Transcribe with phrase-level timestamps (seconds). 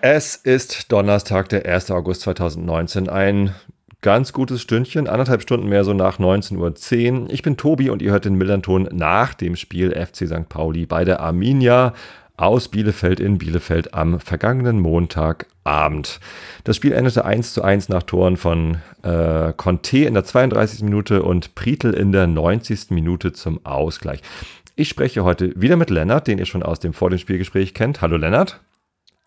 [0.00, 1.90] es ist Donnerstag, der 1.
[1.90, 3.08] August 2019.
[3.08, 3.54] Ein
[4.00, 7.30] ganz gutes Stündchen, anderthalb Stunden mehr so nach 19.10 Uhr.
[7.30, 10.48] Ich bin Tobi und ihr hört den Millanton nach dem Spiel FC St.
[10.48, 11.94] Pauli bei der Arminia
[12.36, 16.20] aus Bielefeld in Bielefeld am vergangenen Montagabend.
[16.62, 20.82] Das Spiel endete 1 zu 1 nach Toren von äh, Conte in der 32.
[20.82, 22.90] Minute und Prietl in der 90.
[22.90, 24.20] Minute zum Ausgleich.
[24.76, 28.00] Ich spreche heute wieder mit Lennart, den ihr schon aus dem Vor dem Spielgespräch kennt.
[28.00, 28.60] Hallo Lennart.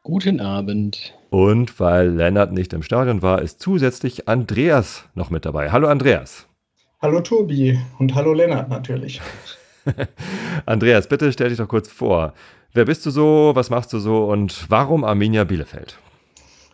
[0.04, 1.14] Guten Abend.
[1.30, 5.72] Und weil Lennart nicht im Stadion war, ist zusätzlich Andreas noch mit dabei.
[5.72, 6.48] Hallo Andreas.
[7.04, 9.22] Hallo Tobi und hallo Lennart natürlich.
[10.66, 12.34] Andreas, bitte stell dich doch kurz vor.
[12.74, 16.00] Wer bist du so, was machst du so und warum Arminia Bielefeld?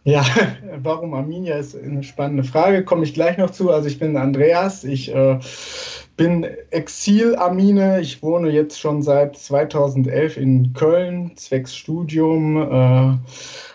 [0.06, 0.26] Ja,
[0.78, 3.72] warum Arminia ist eine spannende Frage, komme ich gleich noch zu.
[3.72, 5.38] Also ich bin Andreas, ich äh,
[6.18, 13.18] bin Exil-Armine, ich wohne jetzt schon seit 2011 in Köln, zwecks Studium äh,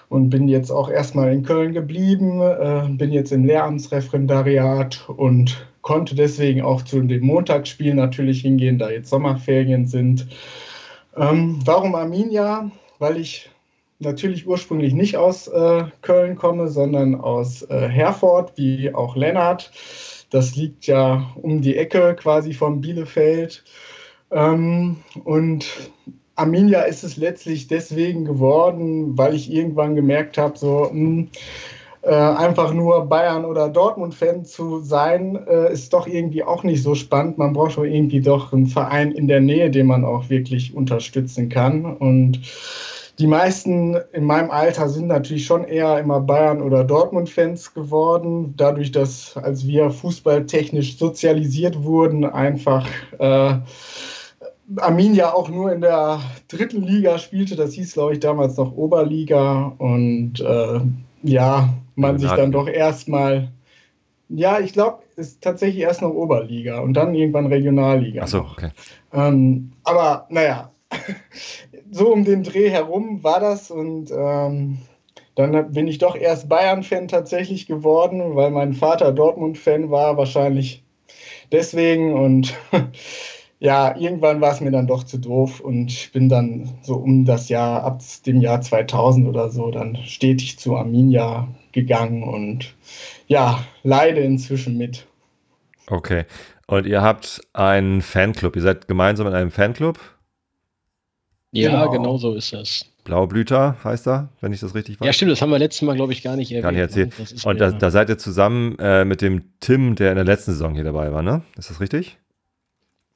[0.08, 6.16] und bin jetzt auch erstmal in Köln geblieben, äh, bin jetzt im Lehramtsreferendariat und konnte
[6.16, 10.26] deswegen auch zu den Montagsspielen natürlich hingehen, da jetzt Sommerferien sind.
[11.16, 12.70] Ähm, warum Arminia?
[12.98, 13.50] Weil ich
[14.02, 19.70] natürlich ursprünglich nicht aus äh, Köln komme, sondern aus äh, Herford, wie auch Lennart.
[20.30, 23.64] Das liegt ja um die Ecke quasi von Bielefeld.
[24.30, 25.90] Ähm, und
[26.36, 31.28] Arminia ist es letztlich deswegen geworden, weil ich irgendwann gemerkt habe, so, mh, hm,
[32.02, 36.96] äh, einfach nur Bayern oder Dortmund-Fan zu sein, äh, ist doch irgendwie auch nicht so
[36.96, 37.38] spannend.
[37.38, 41.48] Man braucht doch irgendwie doch einen Verein in der Nähe, den man auch wirklich unterstützen
[41.48, 41.84] kann.
[41.84, 42.40] Und
[43.22, 48.54] die meisten in meinem Alter sind natürlich schon eher immer Bayern- oder Dortmund-Fans geworden.
[48.56, 52.84] Dadurch, dass als wir fußballtechnisch sozialisiert wurden, einfach
[53.20, 53.54] äh,
[54.76, 56.18] Arminia auch nur in der
[56.48, 57.54] dritten Liga spielte.
[57.54, 59.72] Das hieß, glaube ich, damals noch Oberliga.
[59.78, 60.80] Und äh,
[61.22, 63.52] ja, man sich dann doch erstmal,
[64.30, 68.22] ja, ich glaube, ist tatsächlich erst noch Oberliga und dann irgendwann Regionalliga.
[68.22, 68.70] Achso, okay.
[69.12, 70.72] Ähm, aber naja,
[71.92, 74.78] so um den Dreh herum war das und ähm,
[75.34, 80.82] dann bin ich doch erst Bayern-Fan tatsächlich geworden, weil mein Vater Dortmund-Fan war, wahrscheinlich
[81.52, 82.54] deswegen und
[83.60, 87.48] ja, irgendwann war es mir dann doch zu doof und bin dann so um das
[87.48, 92.74] Jahr, ab dem Jahr 2000 oder so, dann stetig zu Arminia gegangen und
[93.26, 95.06] ja, leide inzwischen mit.
[95.88, 96.24] Okay.
[96.66, 98.56] Und ihr habt einen Fanclub.
[98.56, 99.98] Ihr seid gemeinsam in einem Fanclub?
[101.52, 102.86] Ja, genau, genau so ist das.
[103.04, 105.06] Blaublüter heißt er, wenn ich das richtig weiß.
[105.06, 106.62] Ja, stimmt, das haben wir letztes Mal, glaube ich, gar nicht erwähnt.
[106.62, 107.44] Gar nicht erzählt.
[107.44, 110.74] Und da, da, seid ihr zusammen äh, mit dem Tim, der in der letzten Saison
[110.74, 111.42] hier dabei war, ne?
[111.58, 112.18] Ist das richtig?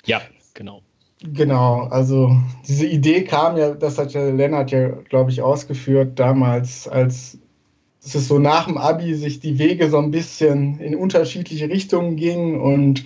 [0.04, 0.20] Ja,
[0.54, 0.82] genau.
[1.22, 2.36] Genau, also
[2.68, 7.38] diese Idee kam ja, das hat ja Lennart ja, glaube ich, ausgeführt damals, als
[8.04, 12.16] es ist so nach dem Abi sich die Wege so ein bisschen in unterschiedliche Richtungen
[12.16, 13.04] gingen und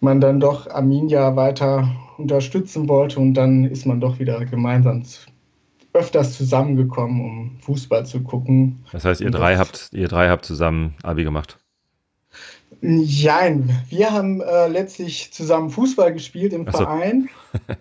[0.00, 1.88] man dann doch Arminia weiter
[2.20, 5.02] unterstützen wollte und dann ist man doch wieder gemeinsam
[5.92, 8.84] öfters zusammengekommen, um Fußball zu gucken.
[8.92, 11.58] Das heißt, ihr drei habt, ihr drei habt zusammen Abi gemacht?
[12.80, 16.78] Nein, wir haben äh, letztlich zusammen Fußball gespielt im so.
[16.78, 17.28] Verein.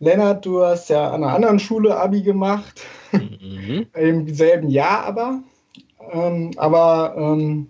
[0.00, 3.86] Lennart, du hast ja an einer anderen Schule Abi gemacht, mhm.
[3.94, 5.40] im selben Jahr aber.
[6.12, 7.68] Ähm, aber ähm,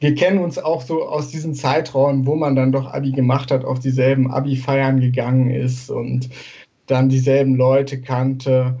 [0.00, 3.64] wir kennen uns auch so aus diesen Zeiträumen, wo man dann doch Abi gemacht hat,
[3.64, 6.30] auf dieselben Abi-Feiern gegangen ist und
[6.86, 8.78] dann dieselben Leute kannte.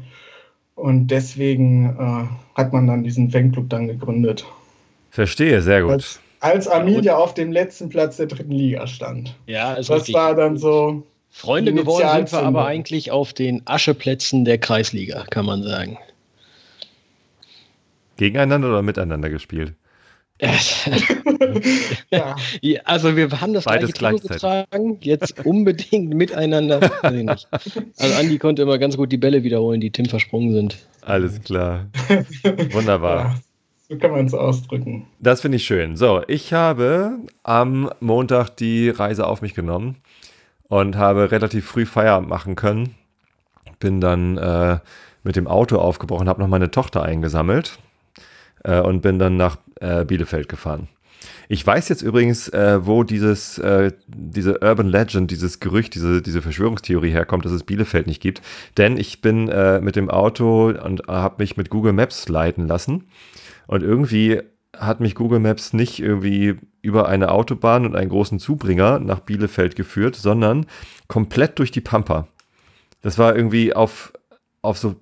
[0.74, 4.46] Und deswegen äh, hat man dann diesen Fanclub dann gegründet.
[5.10, 5.92] Verstehe, sehr gut.
[5.92, 9.36] Als, als Arminia auf dem letzten Platz der dritten Liga stand.
[9.46, 10.14] Ja, ist das richtig.
[10.14, 11.02] war dann so.
[11.32, 15.96] Freunde geworden sind wir aber eigentlich auf den Ascheplätzen der Kreisliga, kann man sagen.
[18.16, 19.74] Gegeneinander oder miteinander gespielt?
[22.10, 22.36] ja.
[22.84, 26.80] Also wir haben das Beides gleiche getragen, jetzt unbedingt miteinander.
[27.98, 30.78] Also Andi konnte immer ganz gut die Bälle wiederholen, die Tim versprungen sind.
[31.02, 31.86] Alles klar.
[32.72, 33.16] Wunderbar.
[33.16, 33.34] Ja.
[33.88, 35.06] So kann man es ausdrücken.
[35.18, 35.96] Das finde ich schön.
[35.96, 39.96] So, ich habe am Montag die Reise auf mich genommen
[40.68, 42.94] und habe relativ früh Feierabend machen können.
[43.78, 44.78] Bin dann äh,
[45.22, 47.78] mit dem Auto aufgebrochen, habe noch meine Tochter eingesammelt
[48.64, 50.88] äh, und bin dann nach äh, Bielefeld gefahren.
[51.48, 56.42] Ich weiß jetzt übrigens, äh, wo dieses, äh, diese Urban Legend, dieses Gerücht, diese, diese
[56.42, 58.40] Verschwörungstheorie herkommt, dass es Bielefeld nicht gibt.
[58.76, 63.08] Denn ich bin äh, mit dem Auto und habe mich mit Google Maps leiten lassen.
[63.66, 64.40] Und irgendwie
[64.76, 69.76] hat mich Google Maps nicht irgendwie über eine Autobahn und einen großen Zubringer nach Bielefeld
[69.76, 70.66] geführt, sondern
[71.08, 72.28] komplett durch die Pampa.
[73.02, 74.12] Das war irgendwie auf,
[74.62, 74.94] auf so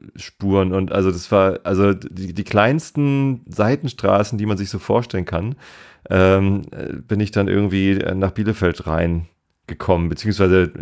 [0.00, 5.24] Treckerspuren und also das war also die, die kleinsten Seitenstraßen, die man sich so vorstellen
[5.24, 5.56] kann,
[6.08, 6.62] ähm,
[7.06, 9.26] bin ich dann irgendwie nach Bielefeld rein
[9.66, 10.72] gekommen, beziehungsweise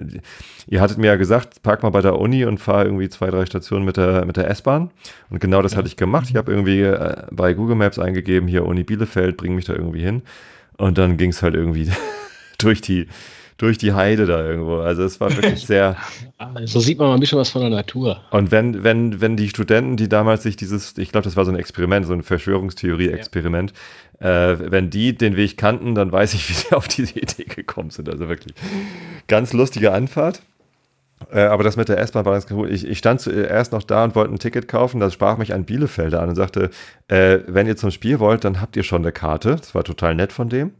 [0.66, 3.44] ihr hattet mir ja gesagt, park mal bei der Uni und fahr irgendwie zwei, drei
[3.44, 4.90] Stationen mit der, mit der S-Bahn.
[5.28, 5.78] Und genau das ja.
[5.78, 6.28] hatte ich gemacht.
[6.30, 10.00] Ich habe irgendwie äh, bei Google Maps eingegeben, hier Uni Bielefeld, bring mich da irgendwie
[10.00, 10.22] hin.
[10.78, 11.90] Und dann ging es halt irgendwie
[12.58, 13.08] durch die,
[13.58, 14.78] durch die Heide da irgendwo.
[14.78, 15.96] Also es war wirklich sehr.
[16.64, 18.20] So sieht man mal ein bisschen was von der Natur.
[18.30, 21.50] Und wenn, wenn, wenn die Studenten, die damals sich dieses, ich glaube, das war so
[21.50, 23.72] ein Experiment, so ein Verschwörungstheorie-Experiment,
[24.20, 24.52] ja.
[24.52, 27.90] äh, wenn die den Weg kannten, dann weiß ich, wie sie auf diese Idee gekommen
[27.90, 28.08] sind.
[28.08, 28.54] Also wirklich
[29.26, 30.42] ganz lustige Anfahrt.
[31.32, 32.72] Äh, aber das mit der S-Bahn war ganz cool.
[32.72, 35.00] Ich, ich stand zuerst noch da und wollte ein Ticket kaufen.
[35.00, 36.70] Da sprach mich ein Bielefelder an und sagte,
[37.08, 39.56] äh, wenn ihr zum Spiel wollt, dann habt ihr schon eine Karte.
[39.56, 40.70] Das war total nett von dem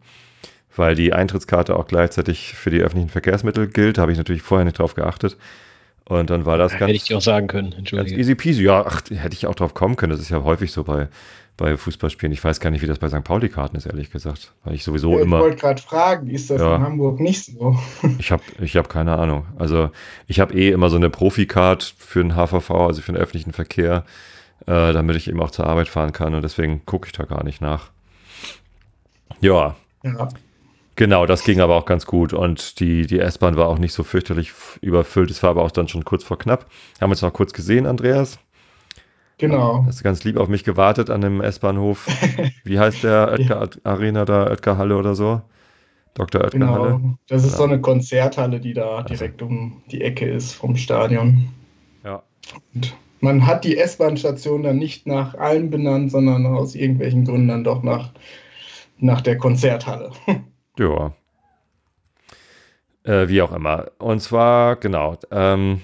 [0.78, 3.98] weil die Eintrittskarte auch gleichzeitig für die öffentlichen Verkehrsmittel gilt.
[3.98, 5.36] Da habe ich natürlich vorher nicht drauf geachtet.
[6.04, 6.88] Und dann war das ja, ganz.
[6.88, 8.16] Hätte ich dir auch sagen können, Entschuldigung.
[8.16, 8.62] Ganz easy peasy.
[8.62, 10.10] Ja, ach, hätte ich auch drauf kommen können.
[10.10, 11.08] Das ist ja häufig so bei,
[11.58, 12.32] bei Fußballspielen.
[12.32, 13.24] Ich weiß gar nicht, wie das bei St.
[13.24, 14.52] Pauli-Karten ist, ehrlich gesagt.
[14.64, 15.36] Weil ich sowieso ja, ich immer.
[15.36, 17.76] Ich wollte gerade fragen, ist das ja, in Hamburg nicht so?
[18.18, 19.44] ich habe ich hab keine Ahnung.
[19.58, 19.90] Also,
[20.26, 24.04] ich habe eh immer so eine Profi-Card für den HVV, also für den öffentlichen Verkehr,
[24.66, 26.34] äh, damit ich eben auch zur Arbeit fahren kann.
[26.34, 27.90] Und deswegen gucke ich da gar nicht nach.
[29.40, 29.76] Ja.
[30.02, 30.28] Ja.
[30.98, 34.02] Genau, das ging aber auch ganz gut und die, die S-Bahn war auch nicht so
[34.02, 34.50] fürchterlich
[34.80, 35.30] überfüllt.
[35.30, 36.66] Es war aber auch dann schon kurz vor knapp.
[37.00, 38.40] Haben wir uns noch kurz gesehen, Andreas?
[39.38, 39.84] Genau.
[39.86, 42.08] Hast du ganz lieb auf mich gewartet an dem S-Bahnhof.
[42.64, 43.80] Wie heißt der Oetker ja.
[43.84, 45.40] Arena da, Oetker Halle oder so?
[46.14, 46.40] Dr.
[46.40, 46.72] Oetker genau.
[46.72, 47.00] Halle?
[47.28, 47.58] Das ist ja.
[47.58, 49.08] so eine Konzerthalle, die da also.
[49.08, 51.48] direkt um die Ecke ist vom Stadion.
[52.02, 52.24] Ja.
[52.74, 57.62] Und man hat die S-Bahn-Station dann nicht nach allem benannt, sondern aus irgendwelchen Gründen dann
[57.62, 58.10] doch nach,
[58.98, 60.10] nach der Konzerthalle.
[60.78, 61.12] Ja.
[63.04, 63.86] Äh, wie auch immer.
[63.98, 65.80] Und zwar, genau, ähm,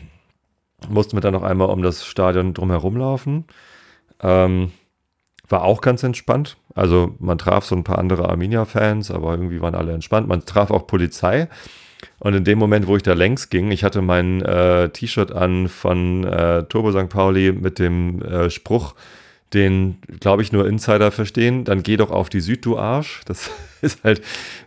[0.89, 3.45] mussten wir dann noch einmal um das Stadion drumherum laufen.
[4.23, 4.73] Ähm,
[5.49, 6.57] war auch ganz entspannt.
[6.75, 10.29] Also man traf so ein paar andere Arminia-Fans, aber irgendwie waren alle entspannt.
[10.29, 11.49] Man traf auch Polizei.
[12.19, 15.69] Und in dem Moment, wo ich da längs ging, ich hatte mein äh, T-Shirt an
[15.69, 17.09] von äh, Turbo St.
[17.09, 18.95] Pauli mit dem äh, Spruch,
[19.55, 23.23] den, glaube ich, nur Insider verstehen, dann geh doch auf die Süd, du Arsch.
[23.27, 24.21] Das ist halt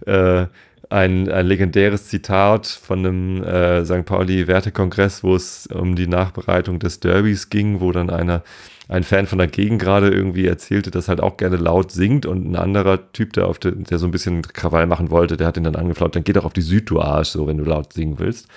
[0.05, 0.47] äh,
[0.89, 4.05] ein, ein legendäres Zitat von einem äh, St.
[4.05, 8.43] Pauli-Wertekongress, wo es um die Nachbereitung des Derbys ging, wo dann einer,
[8.87, 12.49] ein Fan von der Gegend gerade irgendwie erzählte, dass halt auch gerne laut singt und
[12.49, 15.57] ein anderer Typ, der, auf de, der so ein bisschen Krawall machen wollte, der hat
[15.57, 17.91] ihn dann angeflaut, dann geh doch auf die Süd, du Arsch, so wenn du laut
[17.91, 18.47] singen willst.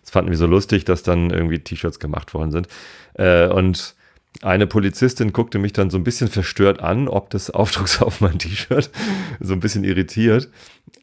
[0.00, 2.68] Das fanden wir so lustig, dass dann irgendwie T-Shirts gemacht worden sind.
[3.14, 3.94] Äh, und
[4.42, 8.38] eine Polizistin guckte mich dann so ein bisschen verstört an, ob des Aufdrucks auf mein
[8.38, 8.90] T-Shirt,
[9.40, 10.50] so ein bisschen irritiert.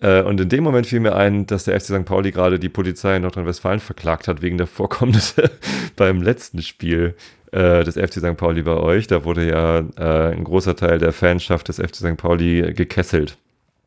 [0.02, 2.06] Äh, und in dem Moment fiel mir ein, dass der FC St.
[2.06, 5.50] Pauli gerade die Polizei in Nordrhein-Westfalen verklagt hat wegen der Vorkommnisse
[5.96, 7.16] beim letzten Spiel
[7.52, 8.38] äh, des FC St.
[8.38, 9.08] Pauli bei euch.
[9.08, 12.18] Da wurde ja äh, ein großer Teil der Fanschaft des FC St.
[12.18, 13.38] Pauli gekesselt.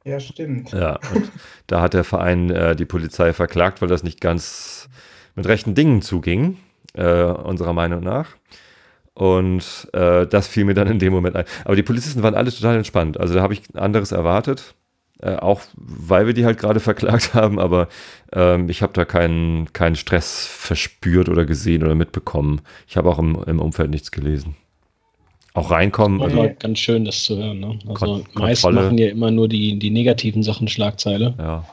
[0.05, 0.71] Ja, stimmt.
[0.73, 1.31] Ja, und
[1.67, 4.91] da hat der Verein die Polizei verklagt, weil das nicht ganz
[5.35, 6.59] mit rechten Dingen zuging,
[6.93, 8.37] unserer Meinung nach.
[9.15, 11.45] Und äh, das fiel mir dann in dem Moment ein.
[11.65, 13.19] Aber die Polizisten waren alle total entspannt.
[13.19, 14.75] Also da habe ich anderes erwartet.
[15.23, 17.89] Äh, auch weil wir die halt gerade verklagt haben, aber
[18.33, 22.61] ähm, ich habe da keinen, keinen Stress verspürt oder gesehen oder mitbekommen.
[22.89, 24.57] Ich habe auch im, im Umfeld nichts gelesen.
[25.55, 26.19] Auch reinkommen.
[26.19, 27.61] Das war ganz schön, das zu hören.
[27.61, 27.79] Ne?
[27.87, 28.87] Also Kon meist Kontrolle.
[28.87, 31.35] machen ja immer nur die, die negativen Sachen Schlagzeile.
[31.39, 31.65] Ja.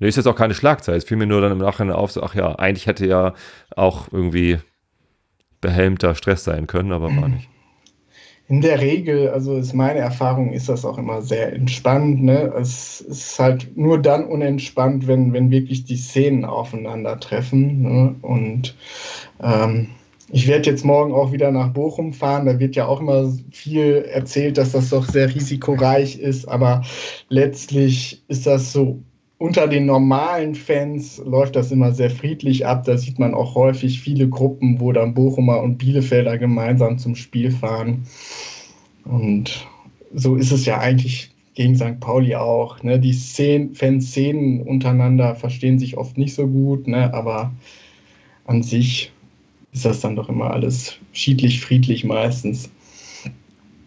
[0.00, 0.98] Nee, ist jetzt auch keine Schlagzeile.
[0.98, 3.34] Es fiel mir nur dann im Nachhinein auf, so, ach ja, eigentlich hätte ja
[3.76, 4.58] auch irgendwie
[5.60, 7.48] behelmter Stress sein können, aber war nicht.
[8.48, 12.20] In der Regel, also ist meine Erfahrung, ist das auch immer sehr entspannt.
[12.24, 12.52] Ne?
[12.60, 17.82] Es ist halt nur dann unentspannt, wenn, wenn wirklich die Szenen aufeinandertreffen.
[17.82, 18.16] Ne?
[18.22, 18.74] Und
[19.40, 19.90] ähm,
[20.32, 22.46] ich werde jetzt morgen auch wieder nach Bochum fahren.
[22.46, 26.46] Da wird ja auch immer viel erzählt, dass das doch sehr risikoreich ist.
[26.46, 26.82] Aber
[27.28, 28.98] letztlich ist das so
[29.40, 32.84] unter den normalen Fans läuft das immer sehr friedlich ab.
[32.84, 37.50] Da sieht man auch häufig viele Gruppen, wo dann Bochumer und Bielefelder gemeinsam zum Spiel
[37.50, 38.06] fahren.
[39.06, 39.66] Und
[40.12, 42.00] so ist es ja eigentlich gegen St.
[42.00, 42.82] Pauli auch.
[42.82, 43.00] Ne?
[43.00, 47.14] Die Szenen, Fanszenen untereinander verstehen sich oft nicht so gut, ne?
[47.14, 47.50] aber
[48.44, 49.10] an sich
[49.72, 52.68] ist das dann doch immer alles schiedlich, friedlich meistens.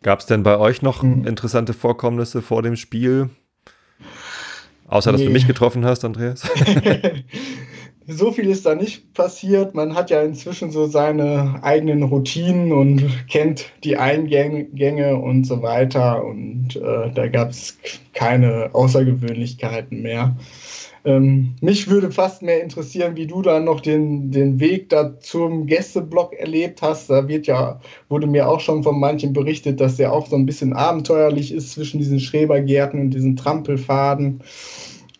[0.01, 1.27] Gab es denn bei euch noch hm.
[1.27, 3.29] interessante Vorkommnisse vor dem Spiel?
[4.93, 5.25] Außer, dass nee.
[5.25, 6.43] du mich getroffen hast, Andreas.
[8.07, 9.75] so viel ist da nicht passiert.
[9.75, 16.23] Man hat ja inzwischen so seine eigenen Routinen und kennt die Eingänge und so weiter.
[16.25, 17.77] Und äh, da gab es
[18.13, 20.35] keine Außergewöhnlichkeiten mehr.
[21.05, 25.65] Ähm, mich würde fast mehr interessieren, wie du dann noch den, den Weg da zum
[25.65, 27.09] Gästeblock erlebt hast.
[27.09, 30.45] Da wird ja, wurde mir auch schon von manchen berichtet, dass der auch so ein
[30.45, 34.41] bisschen abenteuerlich ist zwischen diesen Schrebergärten und diesen Trampelfaden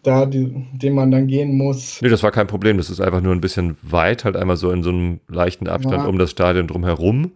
[0.03, 2.01] da, die, den man dann gehen muss.
[2.01, 2.77] Nee, das war kein Problem.
[2.77, 6.03] Das ist einfach nur ein bisschen weit, halt einmal so in so einem leichten Abstand
[6.03, 6.05] ja.
[6.05, 7.31] um das Stadion drumherum.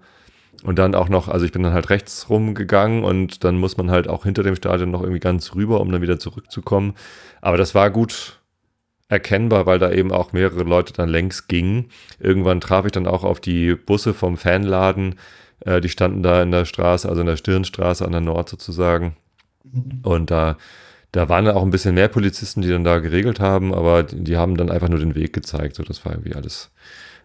[0.63, 3.91] Und dann auch noch, also ich bin dann halt rechts rumgegangen und dann muss man
[3.91, 6.95] halt auch hinter dem Stadion noch irgendwie ganz rüber, um dann wieder zurückzukommen.
[7.41, 8.39] Aber das war gut
[9.07, 11.85] erkennbar, weil da eben auch mehrere Leute dann längs gingen.
[12.19, 15.15] Irgendwann traf ich dann auch auf die Busse vom Fanladen.
[15.61, 19.15] Äh, die standen da in der Straße, also in der Stirnstraße an der Nord sozusagen.
[19.63, 19.99] Mhm.
[20.03, 20.57] Und da
[21.11, 24.23] da waren dann auch ein bisschen mehr Polizisten, die dann da geregelt haben, aber die,
[24.23, 25.75] die haben dann einfach nur den Weg gezeigt.
[25.75, 26.71] So, das war irgendwie alles,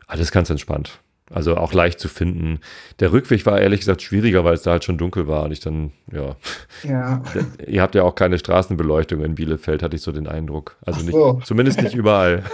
[0.06, 1.00] alles ganz entspannt.
[1.30, 2.60] Also auch leicht zu finden.
[3.00, 5.60] Der Rückweg war ehrlich gesagt schwieriger, weil es da halt schon dunkel war und ich
[5.60, 6.36] dann, ja.
[6.82, 7.22] ja.
[7.66, 10.76] Ihr habt ja auch keine Straßenbeleuchtung in Bielefeld, hatte ich so den Eindruck.
[10.84, 12.44] Also nicht, zumindest nicht überall.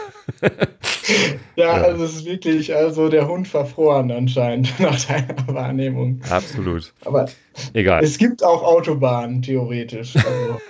[1.56, 6.20] ja, ja, also es ist wirklich, also der Hund verfroren anscheinend nach deiner Wahrnehmung.
[6.28, 6.92] Absolut.
[7.04, 7.28] Aber
[7.72, 8.02] egal.
[8.04, 10.14] Es gibt auch Autobahnen, theoretisch.
[10.16, 10.60] Also,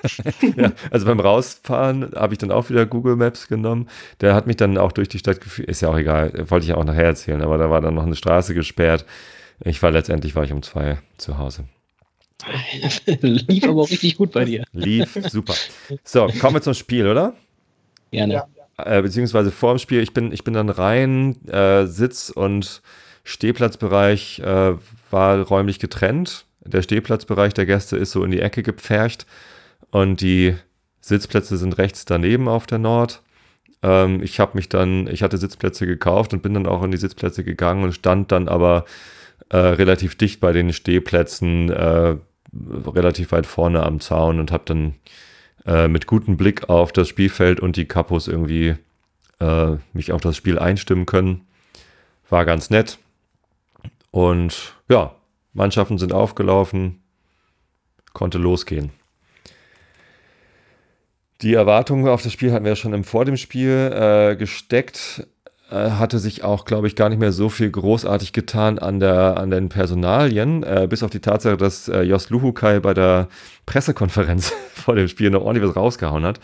[0.57, 3.89] ja, also beim Rausfahren habe ich dann auch wieder Google Maps genommen.
[4.21, 5.69] Der hat mich dann auch durch die Stadt geführt.
[5.69, 8.07] Ist ja auch egal, wollte ich ja auch nachher erzählen, aber da war dann noch
[8.07, 9.05] eine Straße gesperrt.
[9.65, 11.65] Ich war letztendlich war ich um zwei zu Hause.
[13.21, 14.65] Lief aber auch richtig gut bei dir.
[14.73, 15.55] Lief super.
[16.05, 17.35] So, kommen wir zum Spiel, oder?
[18.11, 18.35] Gerne.
[18.35, 18.49] Ja.
[18.79, 20.01] Äh, beziehungsweise vor dem Spiel.
[20.01, 22.81] Ich bin, ich bin dann rein, äh, Sitz- und
[23.25, 24.75] Stehplatzbereich äh,
[25.11, 26.47] war räumlich getrennt.
[26.65, 29.27] Der Stehplatzbereich der Gäste ist so in die Ecke gepfercht
[29.91, 30.55] und die
[31.01, 33.23] Sitzplätze sind rechts daneben auf der Nord.
[33.83, 36.99] Ähm, ich habe mich dann, ich hatte Sitzplätze gekauft und bin dann auch in die
[36.99, 38.85] Sitzplätze gegangen und stand dann aber
[39.49, 42.17] äh, relativ dicht bei den Stehplätzen, äh,
[42.87, 44.95] relativ weit vorne am Zaun und habe dann
[45.69, 48.77] äh, mit gutem Blick auf das Spielfeld und die Kapos irgendwie
[49.39, 51.47] äh, mich auf das Spiel einstimmen können.
[52.31, 52.99] War ganz nett.
[54.11, 55.15] Und ja,
[55.53, 57.03] Mannschaften sind aufgelaufen,
[58.15, 58.91] konnte losgehen.
[61.43, 65.27] Die Erwartungen auf das Spiel hatten wir ja schon im, vor dem Spiel äh, gesteckt.
[65.71, 69.37] Äh, hatte sich auch, glaube ich, gar nicht mehr so viel großartig getan an, der,
[69.37, 73.29] an den Personalien, äh, bis auf die Tatsache, dass äh, Jos Luhukai bei der
[73.67, 76.41] Pressekonferenz vor dem Spiel noch ordentlich was rausgehauen hat.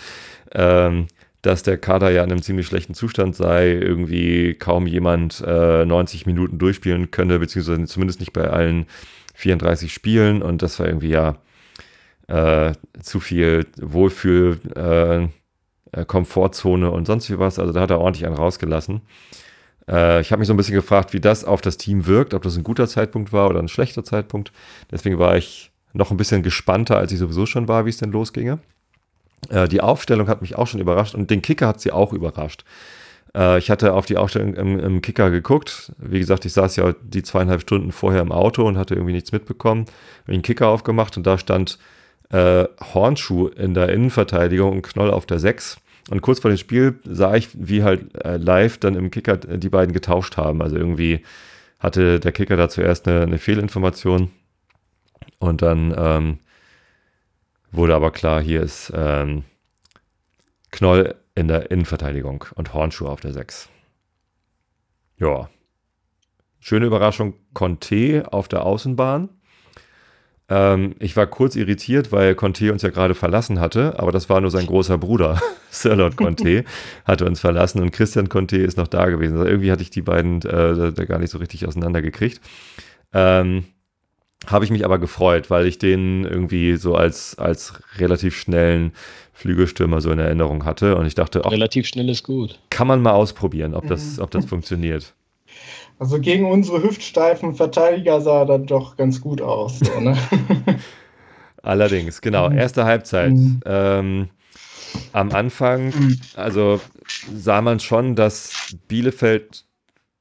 [0.53, 1.07] Ähm,
[1.41, 6.27] dass der Kader ja in einem ziemlich schlechten Zustand sei, irgendwie kaum jemand äh, 90
[6.27, 8.87] Minuten durchspielen könne, beziehungsweise zumindest nicht bei allen
[9.35, 10.43] 34 Spielen.
[10.43, 11.37] Und das war irgendwie ja
[12.29, 15.31] äh, zu viel Wohlfühl,
[15.95, 17.59] äh, Komfortzone und sonst wie was.
[17.59, 19.03] Also da hat er ordentlich einen rausgelassen.
[19.89, 22.43] Äh, ich habe mich so ein bisschen gefragt, wie das auf das Team wirkt, ob
[22.43, 24.53] das ein guter Zeitpunkt war oder ein schlechter Zeitpunkt.
[24.91, 28.13] Deswegen war ich noch ein bisschen gespannter, als ich sowieso schon war, wie es denn
[28.13, 28.59] losginge.
[29.51, 32.65] Äh, die Aufstellung hat mich auch schon überrascht und den Kicker hat sie auch überrascht.
[33.37, 35.93] Äh, ich hatte auf die Aufstellung im, im, Kicker geguckt.
[35.99, 39.33] Wie gesagt, ich saß ja die zweieinhalb Stunden vorher im Auto und hatte irgendwie nichts
[39.33, 39.87] mitbekommen.
[40.23, 41.79] Habe den Kicker aufgemacht und da stand
[42.31, 45.79] äh, Hornschuh in der Innenverteidigung und Knoll auf der 6.
[46.11, 49.71] Und kurz vor dem Spiel sah ich, wie halt äh, live dann im Kicker die
[49.71, 50.61] beiden getauscht haben.
[50.61, 51.23] Also irgendwie
[51.79, 54.31] hatte der Kicker da zuerst eine, eine Fehlinformation
[55.39, 56.39] und dann ähm,
[57.73, 59.45] wurde aber klar, hier ist ähm,
[60.71, 63.69] Knoll in der Innenverteidigung und Hornschuh auf der 6.
[65.19, 65.49] Ja.
[66.61, 69.29] Schöne Überraschung, Conte auf der Außenbahn.
[70.49, 74.41] Ähm, ich war kurz irritiert, weil Conte uns ja gerade verlassen hatte, aber das war
[74.41, 75.41] nur sein großer Bruder.
[75.71, 76.65] Sir Lord Conte
[77.05, 79.39] hatte uns verlassen und Christian Conte ist noch da gewesen.
[79.39, 82.41] Also irgendwie hatte ich die beiden äh, da gar nicht so richtig auseinandergekriegt.
[83.13, 83.65] Ähm,
[84.47, 88.93] habe ich mich aber gefreut, weil ich den irgendwie so als, als relativ schnellen
[89.33, 90.97] Flügelstürmer so in Erinnerung hatte.
[90.97, 92.59] Und ich dachte, auch, relativ schnell ist gut.
[92.69, 95.15] Kann man mal ausprobieren, ob das, ob das funktioniert.
[95.99, 99.79] Also gegen unsere hüftsteifen Verteidiger sah er dann doch ganz gut aus.
[99.79, 100.17] So, ne?
[101.63, 102.51] Allerdings, genau.
[102.51, 102.59] Mhm.
[102.59, 103.33] Erste Halbzeit.
[103.33, 103.61] Mhm.
[103.65, 104.29] Ähm,
[105.13, 106.21] am Anfang, mhm.
[106.35, 106.81] also
[107.35, 109.65] sah man schon, dass Bielefeld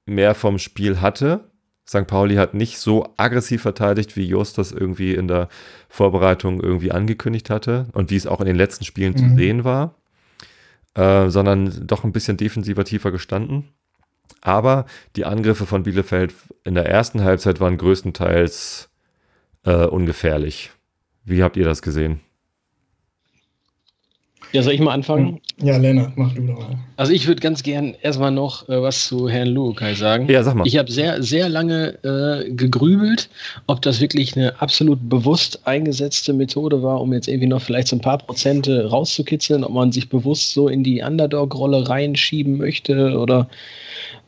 [0.05, 1.51] mehr vom Spiel hatte.
[1.87, 2.07] St.
[2.07, 5.49] Pauli hat nicht so aggressiv verteidigt, wie Jost das irgendwie in der
[5.89, 9.17] Vorbereitung irgendwie angekündigt hatte und wie es auch in den letzten Spielen mhm.
[9.17, 9.95] zu sehen war,
[10.95, 13.69] äh, sondern doch ein bisschen defensiver tiefer gestanden.
[14.41, 18.89] Aber die Angriffe von Bielefeld in der ersten Halbzeit waren größtenteils
[19.63, 20.71] äh, ungefährlich.
[21.23, 22.19] Wie habt ihr das gesehen?
[24.53, 25.41] Ja, soll ich mal anfangen?
[25.63, 26.77] Ja, Lennart, mach du doch mal.
[26.95, 30.29] Also ich würde ganz gern erstmal noch äh, was zu Herrn Luokai sagen.
[30.29, 30.67] Ja, sag mal.
[30.67, 33.29] Ich habe sehr, sehr lange äh, gegrübelt,
[33.65, 37.95] ob das wirklich eine absolut bewusst eingesetzte Methode war, um jetzt irgendwie noch vielleicht so
[37.95, 43.49] ein paar Prozente rauszukitzeln, ob man sich bewusst so in die Underdog-Rolle reinschieben möchte oder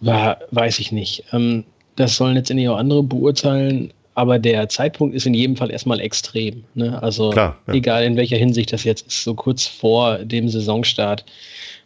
[0.01, 1.24] war, weiß ich nicht.
[1.34, 1.65] Ähm,
[1.96, 3.94] das sollen letztendlich auch andere beurteilen.
[4.15, 6.63] Aber der Zeitpunkt ist in jedem Fall erstmal extrem.
[6.74, 7.01] Ne?
[7.03, 7.74] Also Klar, ja.
[7.74, 11.25] egal in welcher Hinsicht das jetzt ist, so kurz vor dem Saisonstart.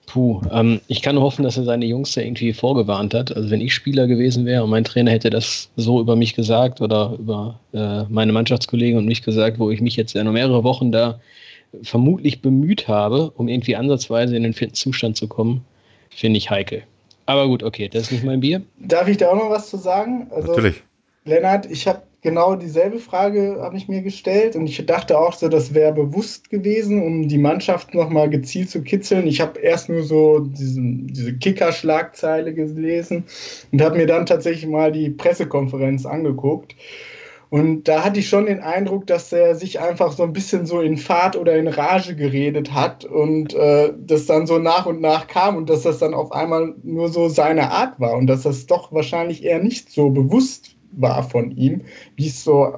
[0.05, 3.35] Puh, ähm, ich kann nur hoffen, dass er seine Jungs da irgendwie vorgewarnt hat.
[3.35, 6.81] Also wenn ich Spieler gewesen wäre und mein Trainer hätte das so über mich gesagt
[6.81, 10.63] oder über äh, meine Mannschaftskollegen und mich gesagt, wo ich mich jetzt ja noch mehrere
[10.63, 11.19] Wochen da
[11.83, 15.63] vermutlich bemüht habe, um irgendwie ansatzweise in den vierten Zustand zu kommen,
[16.09, 16.83] finde ich heikel.
[17.25, 18.61] Aber gut, okay, das ist nicht mein Bier.
[18.79, 20.27] Darf ich da auch noch was zu sagen?
[20.31, 20.81] Also, Natürlich.
[21.25, 25.47] Lennart, ich habe genau dieselbe Frage habe ich mir gestellt und ich dachte auch so,
[25.47, 29.27] das wäre bewusst gewesen, um die Mannschaft nochmal gezielt zu kitzeln.
[29.27, 33.23] Ich habe erst nur so diesen, diese Kicker-Schlagzeile gelesen
[33.71, 36.75] und habe mir dann tatsächlich mal die Pressekonferenz angeguckt.
[37.49, 40.81] Und da hatte ich schon den Eindruck, dass er sich einfach so ein bisschen so
[40.81, 45.25] in Fahrt oder in Rage geredet hat und äh, das dann so nach und nach
[45.25, 48.67] kam und dass das dann auf einmal nur so seine Art war und dass das
[48.67, 51.81] doch wahrscheinlich eher nicht so bewusst war von ihm,
[52.15, 52.73] wie ich es so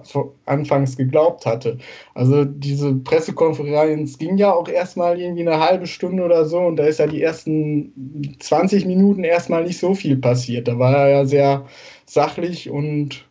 [0.45, 1.77] anfangs geglaubt hatte.
[2.13, 6.85] Also diese Pressekonferenz ging ja auch erstmal irgendwie eine halbe Stunde oder so und da
[6.85, 10.67] ist ja die ersten 20 Minuten erstmal nicht so viel passiert.
[10.67, 11.65] Da war er ja sehr
[12.05, 13.25] sachlich und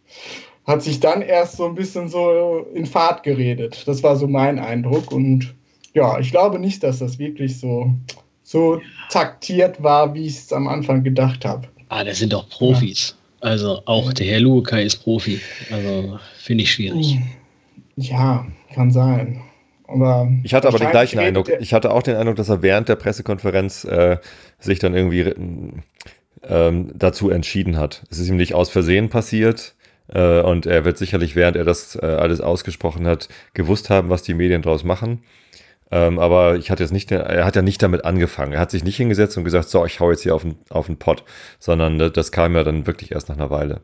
[0.66, 3.84] hat sich dann erst so ein bisschen so in Fahrt geredet.
[3.86, 5.54] Das war so mein Eindruck und
[5.94, 7.92] ja, ich glaube nicht, dass das wirklich so,
[8.42, 11.68] so taktiert war, wie ich es am Anfang gedacht habe.
[11.88, 13.16] Ah, das sind doch Profis.
[13.40, 15.40] Also auch der Herr Lukai ist Profi.
[15.70, 17.18] Also finde ich schwierig.
[17.96, 19.40] Ja, kann sein.
[19.88, 21.60] Aber ich hatte aber den gleichen redet Eindruck.
[21.60, 24.18] Ich hatte auch den Eindruck, dass er während der Pressekonferenz äh,
[24.58, 25.32] sich dann irgendwie
[26.42, 28.04] ähm, dazu entschieden hat.
[28.10, 29.74] Es ist ihm nicht aus Versehen passiert.
[30.12, 34.22] Äh, und er wird sicherlich, während er das äh, alles ausgesprochen hat, gewusst haben, was
[34.22, 35.22] die Medien draus machen.
[35.92, 38.52] Ähm, aber ich hatte jetzt nicht, er hat ja nicht damit angefangen.
[38.52, 40.86] Er hat sich nicht hingesetzt und gesagt, so, ich hau jetzt hier auf den, auf
[40.86, 41.24] den Pott,
[41.58, 43.80] sondern äh, das kam ja dann wirklich erst nach einer Weile.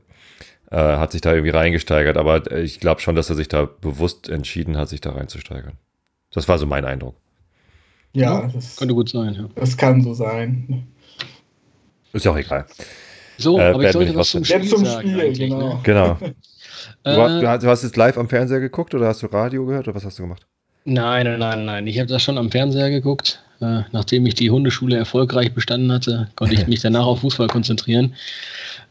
[0.70, 3.68] Äh, hat sich da irgendwie reingesteigert, aber äh, ich glaube schon, dass er sich da
[3.80, 5.74] bewusst entschieden hat, sich da reinzusteigern.
[6.32, 7.16] Das war so mein Eindruck.
[8.12, 9.48] Ja, das, Könnte gut sein, ja.
[9.54, 10.86] das kann so sein.
[12.12, 12.66] Ist ja auch egal.
[13.36, 15.08] So, Äh, aber ich sollte was zum Spiel Jetzt zum sagen.
[15.08, 15.80] Spiel, eigentlich, genau.
[15.82, 16.14] Genau.
[16.14, 16.26] Du,
[17.04, 19.86] Äh, du, hast, du hast jetzt live am Fernseher geguckt oder hast du Radio gehört
[19.86, 20.46] oder was hast du gemacht?
[20.86, 21.86] Nein, nein, nein, nein.
[21.88, 23.40] Ich habe das schon am Fernseher geguckt.
[23.60, 28.14] Äh, nachdem ich die Hundeschule erfolgreich bestanden hatte, konnte ich mich danach auf Fußball konzentrieren.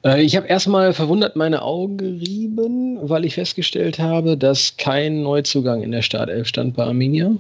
[0.04, 5.84] Äh, ich habe erstmal verwundert meine Augen gerieben, weil ich festgestellt habe, dass kein Neuzugang
[5.84, 7.32] in der Startelf stand bei Arminia.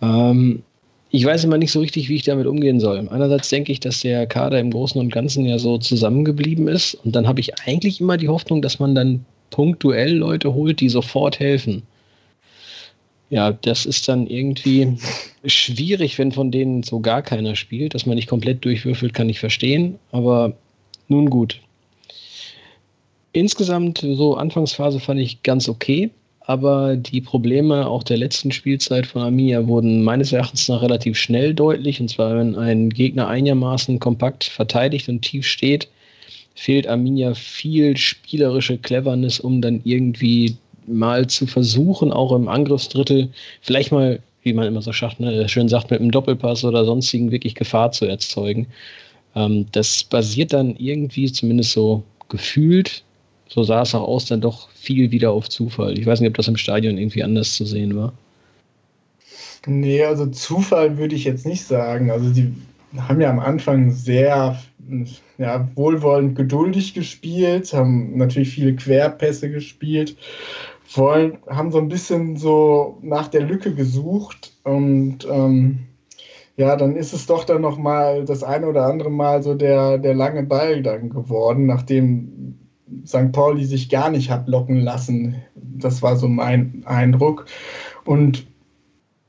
[0.00, 0.62] Ähm,
[1.10, 3.08] ich weiß immer nicht so richtig, wie ich damit umgehen soll.
[3.08, 6.94] Einerseits denke ich, dass der Kader im Großen und Ganzen ja so zusammengeblieben ist.
[7.04, 10.88] Und dann habe ich eigentlich immer die Hoffnung, dass man dann punktuell Leute holt, die
[10.88, 11.82] sofort helfen.
[13.28, 14.98] Ja, das ist dann irgendwie
[15.44, 17.94] schwierig, wenn von denen so gar keiner spielt.
[17.94, 19.98] Dass man nicht komplett durchwürfelt, kann ich verstehen.
[20.12, 20.54] Aber
[21.08, 21.60] nun gut.
[23.32, 26.10] Insgesamt, so Anfangsphase fand ich ganz okay.
[26.40, 31.52] Aber die Probleme auch der letzten Spielzeit von Arminia wurden meines Erachtens nach relativ schnell
[31.52, 32.00] deutlich.
[32.00, 35.88] Und zwar, wenn ein Gegner einigermaßen kompakt verteidigt und tief steht,
[36.54, 43.92] fehlt Arminia viel spielerische Cleverness, um dann irgendwie mal zu versuchen, auch im Angriffsdrittel, vielleicht
[43.92, 47.54] mal, wie man immer so sagt, ne, schön sagt, mit einem Doppelpass oder sonstigen wirklich
[47.54, 48.66] Gefahr zu erzeugen.
[49.34, 53.04] Ähm, das basiert dann irgendwie, zumindest so gefühlt,
[53.48, 55.98] so sah es auch aus, dann doch viel wieder auf Zufall.
[55.98, 58.12] Ich weiß nicht, ob das im Stadion irgendwie anders zu sehen war.
[59.66, 62.10] Nee, also Zufall würde ich jetzt nicht sagen.
[62.10, 62.52] Also die
[62.96, 64.58] haben ja am Anfang sehr
[65.38, 70.16] ja, wohlwollend geduldig gespielt, haben natürlich viele Querpässe gespielt,
[70.94, 75.86] wollen, haben so ein bisschen so nach der Lücke gesucht und ähm,
[76.56, 79.98] ja, dann ist es doch dann noch mal das eine oder andere Mal so der,
[79.98, 82.58] der lange Ball dann geworden, nachdem
[83.06, 83.32] St.
[83.32, 85.42] Pauli sich gar nicht hat locken lassen.
[85.54, 87.46] Das war so mein Eindruck.
[88.04, 88.46] Und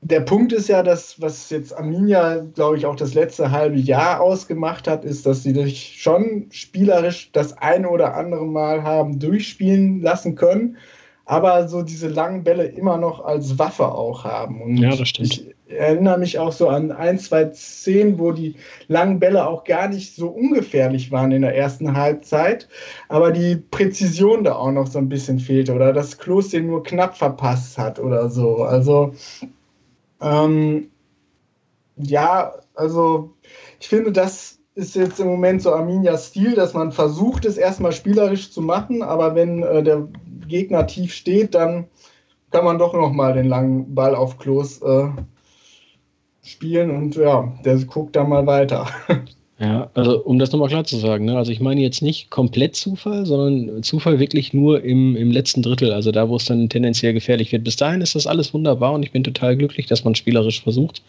[0.01, 4.21] der Punkt ist ja, dass was jetzt Arminia, glaube ich, auch das letzte halbe Jahr
[4.21, 10.01] ausgemacht hat, ist, dass sie sich schon spielerisch das eine oder andere Mal haben durchspielen
[10.01, 10.77] lassen können,
[11.27, 14.61] aber so diese langen Bälle immer noch als Waffe auch haben.
[14.61, 15.33] Und Ja, das stimmt.
[15.67, 18.55] Ich erinnere mich auch so an ein, zwei Szenen, wo die
[18.87, 22.69] langen Bälle auch gar nicht so ungefährlich waren in der ersten Halbzeit,
[23.09, 26.83] aber die Präzision da auch noch so ein bisschen fehlte oder dass Klos den nur
[26.83, 28.63] knapp verpasst hat oder so.
[28.63, 29.13] Also
[30.21, 30.87] ähm,
[31.97, 33.33] ja, also
[33.81, 37.91] ich finde, das ist jetzt im Moment so Arminias Stil, dass man versucht, es erstmal
[37.91, 40.07] spielerisch zu machen, aber wenn äh, der
[40.47, 41.87] Gegner tief steht, dann
[42.51, 45.09] kann man doch nochmal den langen Ball auf Klos äh,
[46.43, 48.87] spielen und ja, der guckt dann mal weiter.
[49.59, 51.35] Ja, also um das nochmal klar zu sagen, ne?
[51.35, 55.91] also ich meine jetzt nicht komplett Zufall, sondern Zufall wirklich nur im, im letzten Drittel,
[55.93, 57.63] also da, wo es dann tendenziell gefährlich wird.
[57.63, 61.01] Bis dahin ist das alles wunderbar und ich bin total glücklich, dass man spielerisch versucht.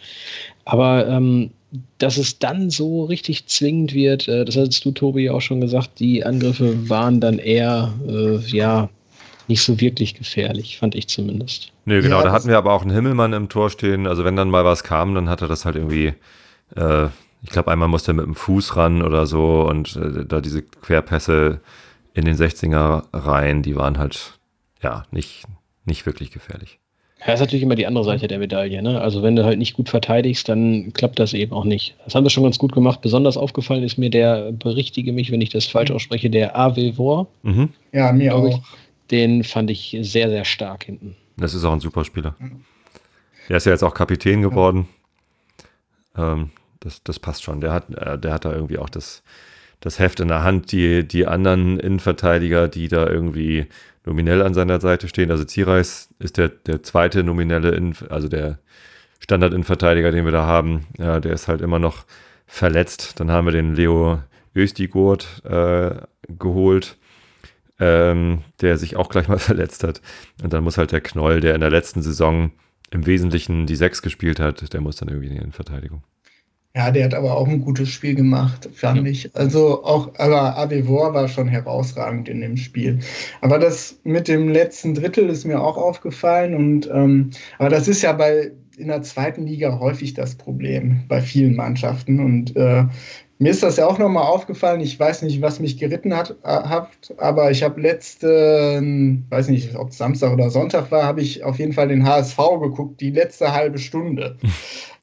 [0.64, 1.50] Aber ähm,
[1.98, 6.00] dass es dann so richtig zwingend wird, äh, das hast du, Tobi, auch schon gesagt,
[6.00, 8.88] die Angriffe waren dann eher, äh, ja,
[9.48, 11.72] nicht so wirklich gefährlich, fand ich zumindest.
[11.84, 14.06] Nö, genau, ja, da hatten wir aber auch einen Himmelmann im Tor stehen.
[14.06, 16.14] Also wenn dann mal was kam, dann hat er das halt irgendwie
[16.76, 17.08] äh,
[17.42, 20.62] ich glaube, einmal musste er mit dem Fuß ran oder so und äh, da diese
[20.62, 21.60] Querpässe
[22.14, 24.38] in den 16er rein, die waren halt,
[24.82, 25.44] ja, nicht,
[25.84, 26.78] nicht wirklich gefährlich.
[27.26, 28.80] Ja, ist natürlich immer die andere Seite der Medaille.
[28.80, 29.00] Ne?
[29.00, 31.96] Also wenn du halt nicht gut verteidigst, dann klappt das eben auch nicht.
[32.04, 33.00] Das haben wir schon ganz gut gemacht.
[33.00, 36.92] Besonders aufgefallen ist mir der, berichtige mich, wenn ich das falsch ausspreche, der A.W.
[36.92, 37.26] Vor.
[37.42, 37.70] Mhm.
[37.92, 38.62] Ja, mir auch.
[39.10, 41.16] Den fand ich sehr, sehr stark hinten.
[41.36, 42.34] Das ist auch ein super Spieler.
[43.48, 44.88] Der ist ja jetzt auch Kapitän geworden.
[46.16, 47.60] Ähm, das, das passt schon.
[47.60, 49.22] Der hat, äh, der hat da irgendwie auch das,
[49.80, 50.72] das Heft in der Hand.
[50.72, 53.66] Die, die anderen Innenverteidiger, die da irgendwie
[54.04, 55.30] nominell an seiner Seite stehen.
[55.30, 58.58] Also Zierreis ist der, der zweite nominelle, Innen, also der
[59.20, 60.86] Standard-Innenverteidiger, den wir da haben.
[60.98, 62.04] Ja, der ist halt immer noch
[62.46, 63.20] verletzt.
[63.20, 64.22] Dann haben wir den Leo
[64.54, 65.96] Östigurt äh,
[66.28, 66.96] geholt,
[67.80, 70.00] ähm, der sich auch gleich mal verletzt hat.
[70.42, 72.52] Und dann muss halt der Knoll, der in der letzten Saison
[72.90, 76.02] im Wesentlichen die Sechs gespielt hat, der muss dann irgendwie in die Innenverteidigung.
[76.76, 79.10] Ja, der hat aber auch ein gutes Spiel gemacht, fand ja.
[79.10, 79.34] ich.
[79.34, 83.00] Also auch, aber Avevor war schon herausragend in dem Spiel.
[83.40, 86.54] Aber das mit dem letzten Drittel ist mir auch aufgefallen.
[86.54, 91.20] Und ähm, aber das ist ja bei in der zweiten Liga häufig das Problem bei
[91.20, 92.20] vielen Mannschaften.
[92.20, 92.84] Und äh,
[93.38, 94.80] mir ist das ja auch nochmal aufgefallen.
[94.80, 99.76] Ich weiß nicht, was mich geritten hat, äh, hat aber ich habe letzten, weiß nicht,
[99.76, 103.10] ob es Samstag oder Sonntag war, habe ich auf jeden Fall den HSV geguckt, die
[103.10, 104.36] letzte halbe Stunde.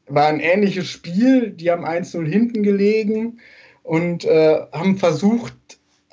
[0.08, 1.52] war ein ähnliches Spiel.
[1.52, 3.40] Die haben 1-0 hinten gelegen
[3.84, 5.56] und äh, haben versucht,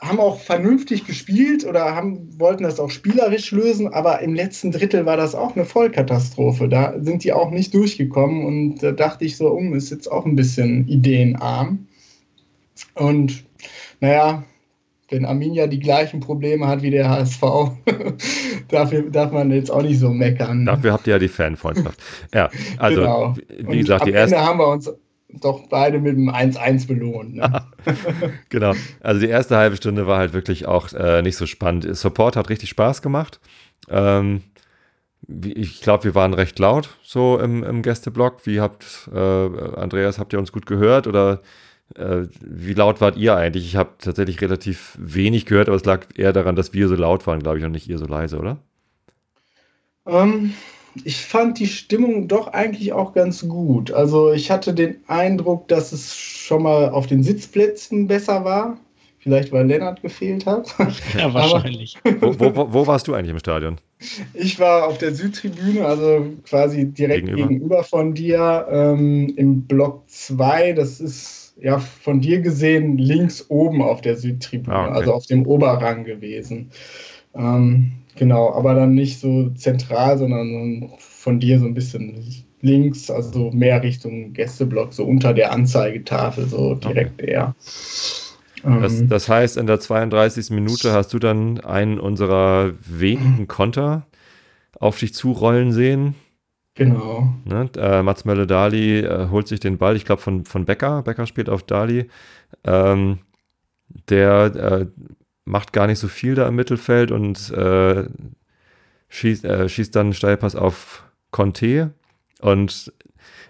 [0.03, 5.07] haben auch vernünftig gespielt oder haben, wollten das auch spielerisch lösen, aber im letzten Drittel
[5.07, 6.69] war das auch eine Vollkatastrophe.
[6.69, 10.27] Da sind die auch nicht durchgekommen und da dachte ich so, um, ist jetzt auch
[10.27, 11.87] ein bisschen ideenarm.
[12.95, 13.45] Und
[14.01, 14.43] naja,
[15.09, 17.43] wenn Arminia die gleichen Probleme hat wie der HSV,
[18.69, 20.67] dafür darf man jetzt auch nicht so meckern.
[20.67, 22.01] Dafür habt ihr ja die Fanfreundschaft.
[22.35, 23.37] Ja, also genau.
[23.49, 24.41] wie Und gesagt, die erste.
[24.41, 24.91] haben wir uns
[25.41, 27.35] doch beide mit dem 1-1 belohnt.
[27.37, 27.65] Ne?
[28.49, 28.75] genau.
[29.01, 31.97] Also die erste halbe Stunde war halt wirklich auch äh, nicht so spannend.
[31.97, 33.41] Support hat richtig Spaß gemacht.
[33.89, 34.43] Ähm,
[35.45, 38.47] ich glaube, wir waren recht laut so im, im Gästeblock.
[38.47, 41.43] Wie habt, äh, Andreas, habt ihr uns gut gehört oder
[41.95, 43.65] äh, wie laut wart ihr eigentlich?
[43.67, 47.27] Ich habe tatsächlich relativ wenig gehört, aber es lag eher daran, dass wir so laut
[47.27, 48.59] waren, glaube ich, und nicht ihr so leise, oder?
[50.07, 50.55] Ähm,
[51.05, 53.93] ich fand die Stimmung doch eigentlich auch ganz gut.
[53.93, 58.77] Also ich hatte den Eindruck, dass es schon mal auf den Sitzplätzen besser war.
[59.19, 60.75] Vielleicht, weil Lennart gefehlt hat.
[61.17, 61.97] Ja, wahrscheinlich.
[62.21, 63.77] wo, wo, wo, warst du eigentlich im Stadion?
[64.35, 70.03] Ich war auf der Südtribüne, also quasi direkt gegenüber, gegenüber von dir ähm, im Block
[70.09, 70.73] 2.
[70.73, 74.99] Das ist ja von dir gesehen links oben auf der Südtribüne, ah, okay.
[74.99, 76.71] also auf dem Oberrang gewesen.
[77.35, 83.51] Ähm, genau, aber dann nicht so zentral, sondern von dir so ein bisschen links, also
[83.51, 87.33] mehr Richtung Gästeblock, so unter der Anzeigetafel, so direkt okay.
[87.33, 87.55] eher.
[88.63, 90.51] Das, ähm, das, heißt, in der 32.
[90.51, 94.07] Minute hast du dann einen unserer wenigen Konter
[94.79, 96.15] auf dich zurollen sehen.
[96.75, 97.35] Genau.
[97.45, 97.69] Ne?
[97.77, 101.03] Äh, Mats Mölle-Dali äh, holt sich den Ball, ich glaube, von, von Becker.
[101.03, 102.09] Becker spielt auf Dali.
[102.65, 103.19] Ähm,
[104.09, 104.87] der äh,
[105.45, 108.05] macht gar nicht so viel da im Mittelfeld und äh,
[109.09, 111.93] schießt, äh, schießt dann Steilpass auf Conte.
[112.41, 112.93] Und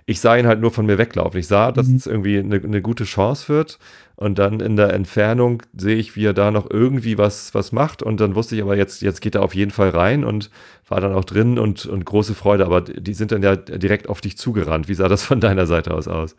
[0.05, 1.38] ich sah ihn halt nur von mir weglaufen.
[1.38, 1.96] Ich sah, dass mhm.
[1.96, 3.78] es irgendwie eine, eine, gute Chance wird.
[4.16, 8.02] Und dann in der Entfernung sehe ich, wie er da noch irgendwie was, was macht.
[8.02, 10.50] Und dann wusste ich aber, jetzt, jetzt geht er auf jeden Fall rein und
[10.88, 12.66] war dann auch drin und, und große Freude.
[12.66, 14.88] Aber die sind dann ja direkt auf dich zugerannt.
[14.88, 16.37] Wie sah das von deiner Seite aus aus?